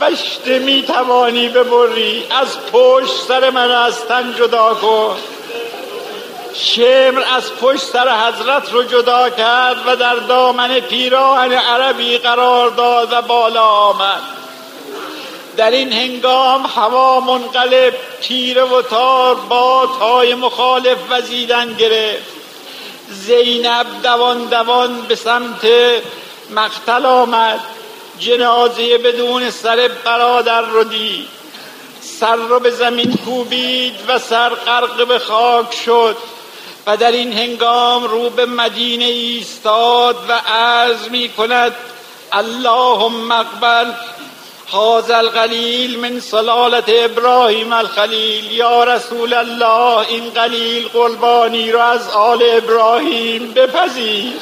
بشته 0.00 0.58
می 0.58 0.82
توانی 0.82 1.48
ببری 1.48 2.24
از 2.30 2.58
پشت 2.72 3.12
سر 3.28 3.50
من 3.50 3.70
از 3.70 4.04
تن 4.04 4.34
جدا 4.38 4.74
کن. 4.74 5.16
شمر 6.54 7.22
از 7.36 7.52
پشت 7.60 7.80
سر 7.82 8.28
حضرت 8.28 8.72
رو 8.72 8.82
جدا 8.82 9.30
کرد 9.30 9.76
و 9.86 9.96
در 9.96 10.14
دامن 10.14 10.80
پیراهن 10.80 11.52
عربی 11.52 12.18
قرار 12.18 12.70
داد 12.70 13.12
و 13.12 13.22
بالا 13.22 13.64
آمد. 13.64 14.22
در 15.56 15.70
این 15.70 15.92
هنگام 15.92 16.66
هوا 16.66 17.20
منقلب 17.20 17.94
تیره 18.22 18.64
و 18.64 18.82
تار 18.82 19.34
با 19.34 19.88
تای 19.98 20.34
مخالف 20.34 20.98
وزیدن 21.10 21.74
گرفت. 21.74 22.36
زینب 23.08 23.86
دوان 24.02 24.44
دوان 24.44 25.00
به 25.00 25.14
سمت 25.14 25.66
مقتل 26.50 27.06
آمد. 27.06 27.60
جنازه 28.18 28.98
بدون 28.98 29.50
سر 29.50 29.90
برادر 30.04 30.60
رو 30.60 30.84
دید. 30.84 31.28
سر 32.00 32.36
رو 32.36 32.60
به 32.60 32.70
زمین 32.70 33.18
کوبید 33.24 33.94
و 34.08 34.18
سر 34.18 34.48
غرق 34.48 35.06
به 35.06 35.18
خاک 35.18 35.74
شد. 35.84 36.16
و 36.86 36.96
در 36.96 37.12
این 37.12 37.32
هنگام 37.32 38.04
رو 38.04 38.30
به 38.30 38.46
مدینه 38.46 39.04
ایستاد 39.04 40.16
و 40.28 40.32
عرض 40.32 41.08
می 41.08 41.28
کند 41.28 41.74
اللهم 42.32 43.32
اقبل 43.32 43.92
هذا 44.72 45.16
القلیل 45.16 45.98
من 45.98 46.20
سلالت 46.20 46.84
ابراهیم 46.88 47.72
الخلیل. 47.72 48.52
یا 48.52 48.84
رسول 48.84 49.34
الله 49.34 50.08
این 50.08 50.30
قلیل 50.30 50.88
قربانی 50.88 51.72
را 51.72 51.84
از 51.84 52.08
آل 52.10 52.42
ابراهیم 52.42 53.52
بپذیر. 53.52 54.32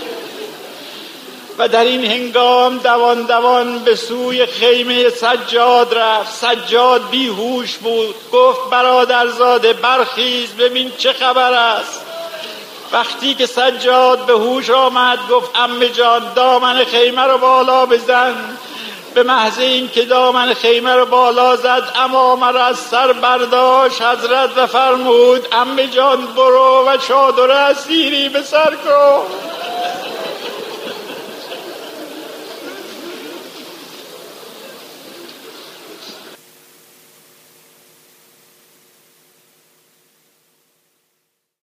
و 1.59 1.69
در 1.69 1.85
این 1.85 2.05
هنگام 2.05 2.79
دوان 2.79 3.23
دوان 3.23 3.79
به 3.79 3.97
سوی 3.97 4.47
خیمه 4.47 5.11
سجاد 5.11 5.95
رفت. 5.95 6.33
سجاد 6.33 7.11
بیهوش 7.11 7.77
بود. 7.77 8.15
گفت 8.33 8.71
برادرزاده 8.71 9.73
برخیز 9.73 10.53
ببین 10.53 10.93
چه 10.99 11.13
خبر 11.13 11.53
است. 11.53 12.04
وقتی 12.95 13.35
که 13.35 13.47
سجاد 13.47 14.27
به 14.27 14.33
هوش 14.33 14.71
آمد 14.71 15.19
گفت 15.31 15.51
ام 15.55 15.85
جان 15.85 16.23
دامن 16.35 16.85
خیمه 16.85 17.23
رو 17.23 17.39
بالا 17.39 17.87
بزن. 17.87 18.35
به 19.15 19.23
محض 19.23 19.59
این 19.59 19.89
که 19.89 20.05
دامن 20.05 20.55
خیمه 20.55 20.95
رو 20.95 21.07
بالا 21.07 21.57
زد 21.57 21.83
اما 21.97 22.51
را 22.51 22.65
از 22.65 22.79
سر 22.79 23.13
برداشت. 23.13 24.03
حضرت 24.03 24.51
و 24.59 24.67
فرمود 24.67 25.49
ام 25.53 25.83
جان 25.83 26.27
برو 26.27 26.85
و 26.89 26.97
چادر 26.97 27.51
اسیری 27.51 28.29
به 28.29 28.43
سر 28.43 28.71
کن. 28.71 29.27